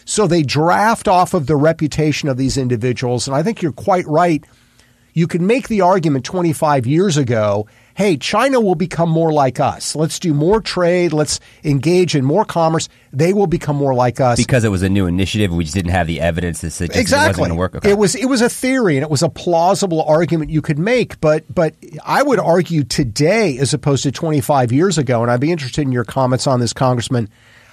So 0.03 0.25
they 0.25 0.41
draft 0.41 1.07
off 1.07 1.35
of 1.35 1.45
the 1.45 1.55
reputation 1.55 2.27
of 2.27 2.37
these 2.37 2.57
individuals. 2.57 3.27
And 3.27 3.37
I 3.37 3.43
think 3.43 3.61
you're 3.61 3.71
quite 3.71 4.07
right. 4.07 4.43
You 5.13 5.27
could 5.27 5.41
make 5.41 5.67
the 5.67 5.81
argument 5.81 6.25
25 6.25 6.87
years 6.87 7.15
ago 7.15 7.67
hey, 7.99 8.15
China 8.15 8.61
will 8.61 8.75
become 8.75 9.09
more 9.09 9.33
like 9.33 9.59
us. 9.59 9.93
Let's 9.93 10.19
do 10.19 10.33
more 10.33 10.61
trade. 10.61 11.11
Let's 11.11 11.41
engage 11.65 12.15
in 12.15 12.23
more 12.23 12.45
commerce. 12.45 12.87
They 13.11 13.33
will 13.33 13.45
become 13.45 13.75
more 13.75 13.93
like 13.93 14.21
us 14.21 14.37
because 14.37 14.63
it 14.63 14.69
was 14.69 14.83
a 14.83 14.87
new 14.89 15.05
initiative. 15.05 15.51
We 15.51 15.65
just 15.65 15.75
didn't 15.75 15.91
have 15.91 16.07
the 16.07 16.21
evidence 16.21 16.61
to 16.61 16.71
suggest 16.71 16.97
exactly. 16.97 17.25
it 17.25 17.27
wasn't 17.27 17.37
going 17.37 17.49
to 17.49 17.55
work. 17.55 17.75
Okay. 17.75 17.89
It 17.91 17.97
was 17.97 18.15
it 18.15 18.27
was 18.27 18.41
a 18.41 18.47
theory 18.47 18.95
and 18.95 19.03
it 19.03 19.09
was 19.09 19.21
a 19.21 19.27
plausible 19.27 20.01
argument 20.03 20.49
you 20.49 20.61
could 20.61 20.79
make. 20.79 21.19
But 21.19 21.53
but 21.53 21.75
I 22.05 22.23
would 22.23 22.39
argue 22.39 22.85
today, 22.85 23.57
as 23.57 23.73
opposed 23.73 24.03
to 24.03 24.13
25 24.13 24.71
years 24.71 24.97
ago, 24.97 25.21
and 25.21 25.29
I'd 25.29 25.41
be 25.41 25.51
interested 25.51 25.81
in 25.81 25.91
your 25.91 26.05
comments 26.05 26.47
on 26.47 26.61
this, 26.61 26.71
Congressman. 26.71 27.29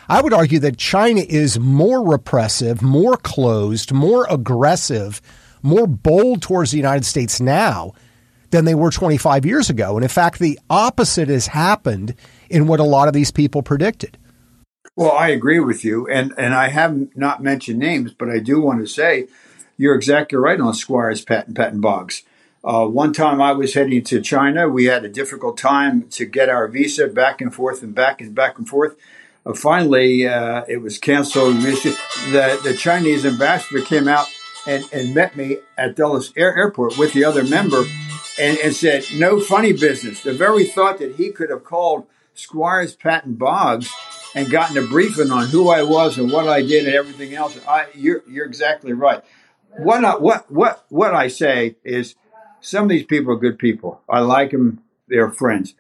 I 0.08 0.22
would 0.22 0.32
argue 0.32 0.58
that 0.60 0.76
China 0.76 1.20
is 1.20 1.58
more 1.60 2.04
repressive, 2.04 2.82
more 2.82 3.16
closed, 3.16 3.92
more 3.92 4.26
aggressive, 4.28 5.22
more 5.62 5.86
bold 5.86 6.42
towards 6.42 6.72
the 6.72 6.78
United 6.78 7.04
States 7.04 7.40
now 7.40 7.92
than 8.56 8.64
they 8.64 8.74
were 8.74 8.90
25 8.90 9.44
years 9.44 9.68
ago. 9.68 9.96
And 9.96 10.02
in 10.02 10.08
fact, 10.08 10.38
the 10.38 10.58
opposite 10.70 11.28
has 11.28 11.48
happened 11.48 12.14
in 12.48 12.66
what 12.66 12.80
a 12.80 12.84
lot 12.84 13.06
of 13.06 13.12
these 13.12 13.30
people 13.30 13.62
predicted. 13.62 14.16
Well, 14.96 15.12
I 15.12 15.28
agree 15.28 15.60
with 15.60 15.84
you. 15.84 16.08
And, 16.08 16.32
and 16.38 16.54
I 16.54 16.68
have 16.68 17.14
not 17.14 17.42
mentioned 17.42 17.78
names, 17.78 18.14
but 18.14 18.30
I 18.30 18.38
do 18.38 18.62
want 18.62 18.80
to 18.80 18.86
say 18.86 19.28
you're 19.76 19.94
exactly 19.94 20.38
right 20.38 20.58
on 20.58 20.72
Squires 20.72 21.22
Patton, 21.22 21.52
Patton 21.52 21.82
Boggs. 21.82 22.22
Uh, 22.64 22.86
one 22.86 23.12
time 23.12 23.42
I 23.42 23.52
was 23.52 23.74
heading 23.74 24.02
to 24.04 24.22
China. 24.22 24.70
We 24.70 24.86
had 24.86 25.04
a 25.04 25.08
difficult 25.10 25.58
time 25.58 26.08
to 26.12 26.24
get 26.24 26.48
our 26.48 26.66
visa 26.66 27.08
back 27.08 27.42
and 27.42 27.54
forth 27.54 27.82
and 27.82 27.94
back 27.94 28.22
and 28.22 28.34
back 28.34 28.56
and 28.56 28.66
forth. 28.66 28.96
Uh, 29.44 29.52
finally, 29.52 30.26
uh, 30.26 30.64
it 30.66 30.78
was 30.78 30.98
canceled. 30.98 31.56
The, 31.56 32.60
the 32.64 32.74
Chinese 32.74 33.26
ambassador 33.26 33.82
came 33.82 34.08
out 34.08 34.26
and, 34.66 34.82
and 34.94 35.14
met 35.14 35.36
me 35.36 35.58
at 35.76 35.94
Dulles 35.94 36.32
Air, 36.36 36.56
Airport 36.56 36.96
with 36.96 37.12
the 37.12 37.24
other 37.24 37.44
member 37.44 37.84
and, 38.38 38.58
and 38.58 38.74
said, 38.74 39.04
no 39.14 39.40
funny 39.40 39.72
business. 39.72 40.22
The 40.22 40.34
very 40.34 40.64
thought 40.64 40.98
that 40.98 41.16
he 41.16 41.30
could 41.30 41.50
have 41.50 41.64
called 41.64 42.06
Squires 42.34 42.94
Patton 42.94 43.34
Boggs 43.34 43.92
and 44.34 44.50
gotten 44.50 44.76
a 44.76 44.86
briefing 44.86 45.30
on 45.30 45.46
who 45.46 45.68
I 45.68 45.82
was 45.82 46.18
and 46.18 46.30
what 46.30 46.48
I 46.48 46.62
did 46.62 46.86
and 46.86 46.94
everything 46.94 47.34
else. 47.34 47.58
I, 47.66 47.86
you're, 47.94 48.22
you're 48.28 48.46
exactly 48.46 48.92
right. 48.92 49.22
What, 49.78 50.04
I, 50.04 50.16
what, 50.16 50.50
what, 50.50 50.84
what 50.88 51.14
I 51.14 51.28
say 51.28 51.76
is 51.84 52.14
some 52.60 52.84
of 52.84 52.90
these 52.90 53.04
people 53.04 53.32
are 53.32 53.38
good 53.38 53.58
people. 53.58 54.00
I 54.08 54.20
like 54.20 54.50
them. 54.50 54.80
They're 55.08 55.30
friends. 55.30 55.74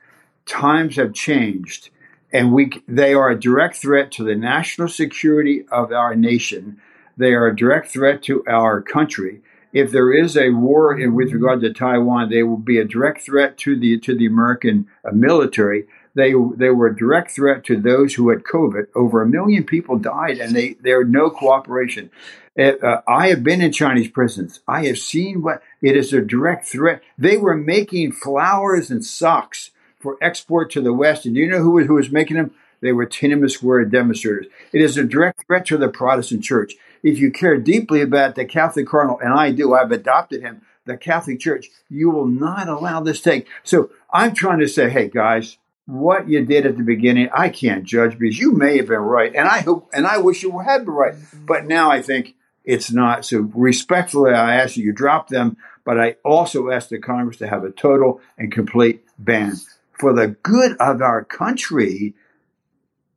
Times 0.46 0.96
have 0.96 1.12
changed 1.12 1.90
and 2.32 2.52
we, 2.52 2.70
they 2.86 3.14
are 3.14 3.30
a 3.30 3.38
direct 3.38 3.76
threat 3.76 4.10
to 4.12 4.24
the 4.24 4.34
national 4.34 4.88
security 4.88 5.64
of 5.70 5.92
our 5.92 6.14
nation. 6.14 6.80
They 7.16 7.32
are 7.32 7.46
a 7.46 7.56
direct 7.56 7.88
threat 7.88 8.22
to 8.24 8.44
our 8.46 8.82
country 8.82 9.40
if 9.72 9.90
there 9.90 10.12
is 10.12 10.36
a 10.36 10.50
war 10.50 10.96
with 11.10 11.32
regard 11.32 11.60
to 11.60 11.72
Taiwan, 11.72 12.30
they 12.30 12.42
will 12.42 12.56
be 12.56 12.78
a 12.78 12.84
direct 12.84 13.22
threat 13.22 13.58
to 13.58 13.78
the 13.78 13.98
to 14.00 14.16
the 14.16 14.26
American 14.26 14.86
uh, 15.04 15.12
military. 15.12 15.86
They 16.14 16.32
they 16.56 16.70
were 16.70 16.86
a 16.86 16.96
direct 16.96 17.32
threat 17.32 17.64
to 17.64 17.76
those 17.76 18.14
who 18.14 18.30
had 18.30 18.42
COVID. 18.42 18.86
Over 18.94 19.22
a 19.22 19.28
million 19.28 19.64
people 19.64 19.98
died, 19.98 20.38
and 20.38 20.54
they 20.54 20.76
there 20.80 21.04
no 21.04 21.30
cooperation. 21.30 22.10
Uh, 22.58 22.72
uh, 22.82 23.02
I 23.06 23.28
have 23.28 23.44
been 23.44 23.60
in 23.60 23.70
Chinese 23.70 24.08
prisons. 24.08 24.60
I 24.66 24.86
have 24.86 24.98
seen 24.98 25.42
what 25.42 25.62
it 25.82 25.94
is 25.94 26.12
a 26.12 26.22
direct 26.22 26.66
threat. 26.66 27.02
They 27.18 27.36
were 27.36 27.56
making 27.56 28.12
flowers 28.12 28.90
and 28.90 29.04
socks 29.04 29.72
for 29.98 30.16
export 30.22 30.70
to 30.70 30.80
the 30.80 30.94
West, 30.94 31.26
and 31.26 31.34
do 31.34 31.40
you 31.40 31.50
know 31.50 31.62
who 31.62 31.84
who 31.84 31.94
was 31.94 32.10
making 32.10 32.38
them? 32.38 32.52
They 32.80 32.92
were 32.92 33.06
Tiananmen 33.06 33.50
Square 33.50 33.86
demonstrators. 33.86 34.46
It 34.72 34.80
is 34.80 34.96
a 34.96 35.04
direct 35.04 35.46
threat 35.46 35.66
to 35.66 35.76
the 35.76 35.88
Protestant 35.88 36.44
Church 36.44 36.74
if 37.02 37.18
you 37.18 37.30
care 37.30 37.56
deeply 37.58 38.00
about 38.00 38.34
the 38.34 38.44
Catholic 38.44 38.86
cardinal, 38.86 39.18
and 39.20 39.32
I 39.32 39.50
do, 39.50 39.74
I've 39.74 39.92
adopted 39.92 40.42
him, 40.42 40.62
the 40.84 40.96
Catholic 40.96 41.40
Church, 41.40 41.68
you 41.88 42.10
will 42.10 42.26
not 42.26 42.68
allow 42.68 43.00
this 43.00 43.20
take. 43.20 43.46
So 43.64 43.90
I'm 44.12 44.34
trying 44.34 44.60
to 44.60 44.68
say, 44.68 44.88
hey 44.88 45.08
guys, 45.08 45.58
what 45.86 46.28
you 46.28 46.44
did 46.44 46.66
at 46.66 46.76
the 46.76 46.82
beginning, 46.82 47.28
I 47.32 47.48
can't 47.48 47.84
judge 47.84 48.18
because 48.18 48.38
you 48.38 48.52
may 48.52 48.76
have 48.78 48.88
been 48.88 48.98
right, 48.98 49.34
and 49.34 49.48
I 49.48 49.60
hope, 49.60 49.90
and 49.92 50.06
I 50.06 50.18
wish 50.18 50.42
you 50.42 50.58
had 50.58 50.84
been 50.84 50.94
right, 50.94 51.14
mm-hmm. 51.14 51.46
but 51.46 51.66
now 51.66 51.90
I 51.90 52.02
think 52.02 52.34
it's 52.64 52.90
not. 52.90 53.24
So 53.24 53.50
respectfully, 53.54 54.32
I 54.32 54.56
ask 54.56 54.76
you, 54.76 54.84
you 54.84 54.92
drop 54.92 55.28
them, 55.28 55.56
but 55.84 56.00
I 56.00 56.16
also 56.24 56.70
ask 56.70 56.88
the 56.88 56.98
Congress 56.98 57.36
to 57.38 57.46
have 57.46 57.62
a 57.62 57.70
total 57.70 58.20
and 58.36 58.50
complete 58.50 59.04
ban 59.18 59.54
for 59.92 60.12
the 60.12 60.28
good 60.42 60.76
of 60.78 61.00
our 61.00 61.24
country. 61.24 62.14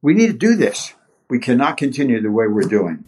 We 0.01 0.13
need 0.13 0.27
to 0.27 0.33
do 0.33 0.55
this. 0.55 0.93
We 1.29 1.39
cannot 1.39 1.77
continue 1.77 2.21
the 2.21 2.31
way 2.31 2.47
we're 2.47 2.61
doing. 2.61 3.03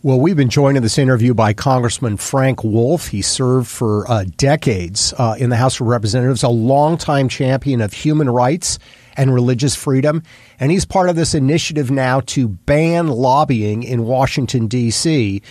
Well, 0.00 0.20
we've 0.20 0.36
been 0.36 0.48
joined 0.48 0.76
in 0.76 0.84
this 0.84 0.96
interview 0.96 1.34
by 1.34 1.54
Congressman 1.54 2.18
Frank 2.18 2.62
Wolf. 2.62 3.08
He 3.08 3.20
served 3.20 3.66
for 3.66 4.08
uh, 4.08 4.26
decades 4.36 5.12
uh, 5.18 5.34
in 5.36 5.50
the 5.50 5.56
House 5.56 5.80
of 5.80 5.88
Representatives, 5.88 6.44
a 6.44 6.48
longtime 6.48 7.28
champion 7.28 7.80
of 7.80 7.92
human 7.92 8.30
rights 8.30 8.78
and 9.16 9.34
religious 9.34 9.74
freedom. 9.74 10.22
And 10.60 10.70
he's 10.70 10.84
part 10.84 11.08
of 11.08 11.16
this 11.16 11.34
initiative 11.34 11.90
now 11.90 12.20
to 12.26 12.46
ban 12.46 13.08
lobbying 13.08 13.82
in 13.82 14.04
Washington, 14.04 14.68
D.C 14.68 15.42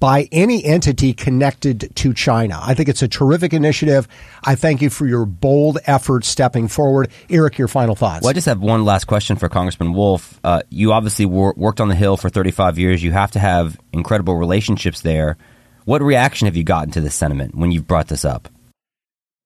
by 0.00 0.28
any 0.32 0.64
entity 0.64 1.12
connected 1.12 1.94
to 1.94 2.14
China. 2.14 2.58
I 2.60 2.74
think 2.74 2.88
it's 2.88 3.02
a 3.02 3.08
terrific 3.08 3.52
initiative. 3.52 4.08
I 4.42 4.54
thank 4.54 4.80
you 4.80 4.88
for 4.90 5.06
your 5.06 5.26
bold 5.26 5.78
efforts 5.84 6.26
stepping 6.26 6.68
forward. 6.68 7.10
Eric, 7.28 7.58
your 7.58 7.68
final 7.68 7.94
thoughts. 7.94 8.22
Well, 8.22 8.30
I 8.30 8.32
just 8.32 8.46
have 8.46 8.60
one 8.60 8.84
last 8.84 9.04
question 9.04 9.36
for 9.36 9.48
Congressman 9.48 9.92
Wolf. 9.92 10.40
Uh, 10.42 10.62
you 10.70 10.92
obviously 10.92 11.26
wor- 11.26 11.54
worked 11.56 11.80
on 11.80 11.88
the 11.88 11.94
Hill 11.94 12.16
for 12.16 12.30
35 12.30 12.78
years. 12.78 13.02
You 13.02 13.12
have 13.12 13.30
to 13.32 13.38
have 13.38 13.78
incredible 13.92 14.34
relationships 14.34 15.02
there. 15.02 15.36
What 15.84 16.02
reaction 16.02 16.46
have 16.46 16.56
you 16.56 16.64
gotten 16.64 16.90
to 16.92 17.00
this 17.00 17.14
sentiment 17.14 17.54
when 17.54 17.70
you've 17.70 17.86
brought 17.86 18.08
this 18.08 18.24
up? 18.24 18.48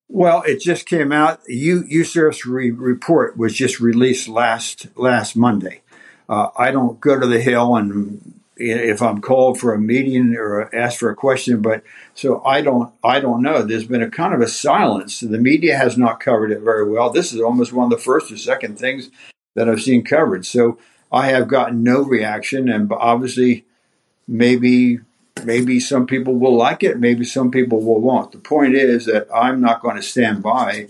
Well, 0.09 0.43
it 0.47 0.61
just 0.61 0.87
came 0.87 1.11
out. 1.11 1.41
U 1.49 1.83
USCIRF's 1.83 2.47
re- 2.47 2.71
report 2.71 3.37
was 3.37 3.55
just 3.55 3.81
released 3.81 4.29
last 4.29 4.87
last 4.97 5.35
Monday. 5.35 5.83
Uh, 6.29 6.49
I 6.57 6.71
don't 6.71 7.01
go 7.01 7.19
to 7.19 7.27
the 7.27 7.41
Hill 7.41 7.75
and 7.77 8.41
if 8.57 9.03
I'm 9.03 9.21
called 9.21 9.59
for 9.59 9.75
a 9.75 9.81
meeting 9.81 10.37
or 10.37 10.73
asked 10.75 10.99
for 10.99 11.11
a 11.11 11.17
question, 11.17 11.61
but 11.61 11.83
so 12.15 12.43
I 12.45 12.61
don't 12.61 12.93
I 13.03 13.21
don't 13.21 13.43
know. 13.43 13.63
There's 13.63 13.87
been 13.87 14.03
a 14.03 14.11
kind 14.11 14.35
of 14.35 14.41
a 14.41 14.49
silence. 14.49 15.21
The 15.21 15.39
media 15.39 15.77
has 15.77 15.99
not 15.99 16.21
covered 16.21 16.53
it 16.53 16.61
very 16.61 16.89
well. 16.89 17.11
This 17.11 17.33
is 17.33 17.41
almost 17.41 17.73
one 17.73 17.93
of 17.93 17.99
the 17.99 18.05
first 18.05 18.31
or 18.31 18.37
second 18.37 18.79
things 18.79 19.11
that 19.55 19.69
I've 19.69 19.83
seen 19.83 20.05
covered. 20.05 20.47
So 20.47 20.79
I 21.11 21.29
have 21.29 21.49
gotten 21.49 21.83
no 21.83 22.03
reaction, 22.03 22.69
and 22.69 22.91
obviously, 22.93 23.65
maybe 24.29 25.01
maybe 25.45 25.81
some 25.81 26.07
people 26.07 26.35
will 26.35 26.57
like 26.57 26.83
it, 26.83 26.99
maybe 26.99 27.25
some 27.25 27.51
people 27.51 27.81
will 27.81 28.01
want. 28.01 28.33
The 28.33 28.39
point 28.39 28.75
is 28.75 29.07
that 29.07 29.27
I'm 29.35 29.61
not 29.61 29.83
going 29.83 29.97
to 29.97 30.03
stand 30.03 30.43
by 30.43 30.89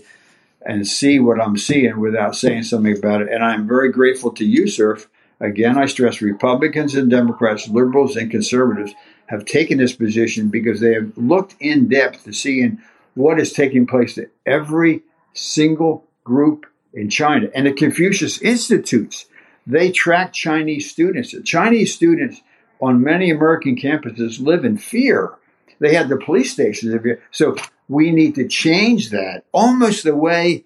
and 0.61 0.87
see 0.87 1.19
what 1.19 1.41
I'm 1.41 1.57
seeing 1.57 1.99
without 1.99 2.35
saying 2.35 2.63
something 2.63 2.97
about 2.97 3.21
it. 3.21 3.29
And 3.29 3.43
I'm 3.43 3.67
very 3.67 3.91
grateful 3.91 4.31
to 4.31 4.43
USCIRF 4.43 5.07
Again, 5.39 5.77
I 5.77 5.85
stress 5.85 6.21
Republicans 6.21 6.95
and 6.95 7.09
Democrats, 7.09 7.67
liberals 7.67 8.15
and 8.15 8.31
conservatives 8.31 8.93
have 9.27 9.45
taken 9.45 9.77
this 9.77 9.95
position 9.95 10.49
because 10.49 10.79
they 10.79 10.93
have 10.93 11.17
looked 11.17 11.55
in 11.59 11.87
depth 11.87 12.23
to 12.23 12.33
seeing 12.33 12.79
what 13.15 13.39
is 13.39 13.51
taking 13.51 13.87
place 13.87 14.15
to 14.15 14.29
every 14.45 15.03
single 15.33 16.05
group 16.23 16.65
in 16.93 17.09
China. 17.09 17.47
And 17.53 17.67
the 17.67 17.73
Confucius 17.73 18.41
Institutes, 18.41 19.25
they 19.67 19.91
track 19.91 20.31
Chinese 20.31 20.89
students. 20.89 21.35
Chinese 21.43 21.93
students 21.93 22.41
on 22.81 23.01
many 23.01 23.29
American 23.31 23.75
campuses 23.75 24.39
live 24.39 24.63
in 24.63 24.77
fear. 24.77 25.33
They 25.79 25.95
have 25.95 26.07
the 26.07 26.17
police 26.17 26.53
stations. 26.53 26.95
So 27.31 27.55
we 27.89 28.11
need 28.11 28.35
to 28.35 28.47
change 28.47 29.09
that 29.09 29.43
almost 29.51 30.03
the 30.03 30.15
way 30.15 30.63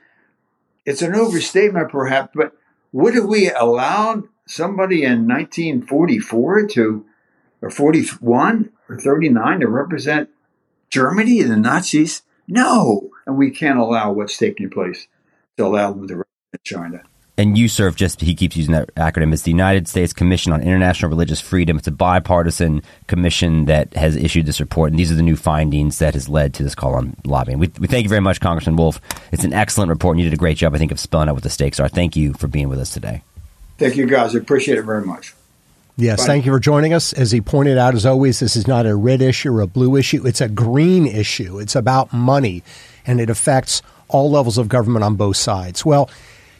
it's 0.86 1.02
an 1.02 1.16
overstatement, 1.16 1.92
perhaps, 1.92 2.32
but 2.36 2.54
would 2.92 3.16
have 3.16 3.26
we 3.26 3.50
allowed 3.52 4.24
somebody 4.50 5.04
in 5.04 5.28
1944 5.28 6.68
to, 6.68 7.06
or 7.62 7.70
41 7.70 8.72
or 8.90 9.00
39 9.00 9.60
to 9.62 9.68
represent 9.68 10.30
Germany 10.90 11.40
and 11.40 11.52
the 11.52 11.58
Nazis? 11.58 12.24
No. 12.48 13.12
And 13.26 13.38
we 13.38 13.52
can't 13.52 13.80
allow 13.80 14.12
what's 14.12 14.38
taking 14.38 14.70
place 14.70 15.08
to 15.58 15.66
allow 15.66 15.94
them 15.94 16.08
to 16.08 16.16
represent 16.16 16.64
China. 16.64 17.04
And 17.38 17.56
USCIRF, 17.56 17.96
just 17.96 18.20
he 18.20 18.36
keeps 18.36 18.58
using 18.58 18.74
that 18.74 18.94
acronym. 18.96 19.32
It's 19.32 19.44
the 19.44 19.52
United 19.52 19.88
States 19.88 20.12
Commission 20.12 20.52
on 20.52 20.62
International 20.62 21.10
Religious 21.10 21.40
Freedom. 21.40 21.78
It's 21.78 21.88
a 21.88 21.92
bipartisan 21.92 22.82
commission 23.08 23.64
that 23.66 23.94
has 23.94 24.18
issued 24.18 24.46
this 24.46 24.60
report, 24.60 24.92
and 24.92 25.00
these 25.00 25.10
are 25.10 25.16
the 25.16 25.24
new 25.24 25.38
findings 25.38 26.00
that 26.00 26.16
has 26.16 26.28
led 26.28 26.54
to 26.56 26.64
this 26.64 26.76
call 26.76 26.96
on 26.96 27.16
lobbying. 27.24 27.58
We, 27.58 27.72
we 27.80 27.88
thank 27.88 28.04
you 28.04 28.10
very 28.10 28.20
much, 28.20 28.42
Congressman 28.42 28.76
Wolf. 28.76 29.00
It's 29.32 29.46
an 29.46 29.54
excellent 29.54 29.90
report, 29.90 30.16
and 30.18 30.20
you 30.20 30.30
did 30.30 30.34
a 30.34 30.38
great 30.38 30.58
job, 30.58 30.76
I 30.76 30.80
think, 30.80 30.92
of 30.92 31.00
spelling 31.00 31.30
out 31.30 31.36
what 31.36 31.44
the 31.44 31.50
stakes 31.50 31.80
are. 31.80 31.88
Thank 31.88 32.18
you 32.18 32.34
for 32.34 32.48
being 32.48 32.68
with 32.68 32.80
us 32.80 32.94
today. 32.94 33.24
Thank 33.80 33.96
you, 33.96 34.06
guys. 34.06 34.36
I 34.36 34.40
appreciate 34.40 34.78
it 34.78 34.84
very 34.84 35.04
much. 35.06 35.34
Yes, 35.98 36.22
Bye. 36.22 36.28
thank 36.28 36.46
you 36.46 36.52
for 36.54 36.60
joining 36.60 36.94
us. 36.94 37.12
As 37.12 37.32
he 37.32 37.42
pointed 37.42 37.78
out, 37.78 37.94
as 37.94 38.06
always, 38.06 38.40
this 38.40 38.56
is 38.56 38.68
not 38.68 38.86
a 38.86 38.96
red 38.96 39.22
issue 39.22 39.54
or 39.54 39.62
a 39.62 39.68
blue 39.68 39.96
issue. 39.98 40.26
It's 40.26 40.40
a 40.42 40.48
green 40.48 41.06
issue. 41.06 41.60
It's 41.60 41.76
about 41.76 42.14
money, 42.14 42.64
and 43.06 43.20
it 43.20 43.30
affects 43.30 43.82
all 44.08 44.32
levels 44.32 44.58
of 44.58 44.70
government 44.70 45.04
on 45.04 45.16
both 45.16 45.36
sides. 45.36 45.86
Well, 45.86 46.10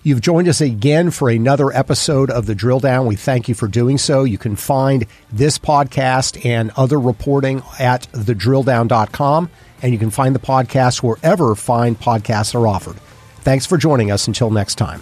you've 0.04 0.20
joined 0.20 0.50
us 0.50 0.60
again 0.60 1.10
for 1.12 1.30
another 1.30 1.72
episode 1.72 2.30
of 2.30 2.48
The 2.48 2.56
Drill 2.56 2.80
Down. 2.82 3.06
We 3.06 3.16
thank 3.16 3.48
you 3.48 3.56
for 3.56 3.68
doing 3.70 3.98
so. 3.98 4.26
You 4.26 4.38
can 4.38 4.58
find 4.58 5.06
this 5.32 5.58
podcast 5.58 6.46
and 6.46 6.72
other 6.76 7.00
reporting 7.00 7.64
at 7.80 8.12
thedrilldown.com, 8.12 9.50
and 9.82 9.94
you 9.94 10.00
can 10.00 10.10
find 10.10 10.36
the 10.36 10.40
podcast 10.40 11.02
wherever 11.02 11.56
fine 11.56 11.96
podcasts 11.96 12.56
are 12.56 12.68
offered. 12.68 12.98
Thanks 13.42 13.66
for 13.66 13.78
joining 13.78 14.12
us. 14.12 14.28
Until 14.28 14.52
next 14.52 14.76
time. 14.76 15.02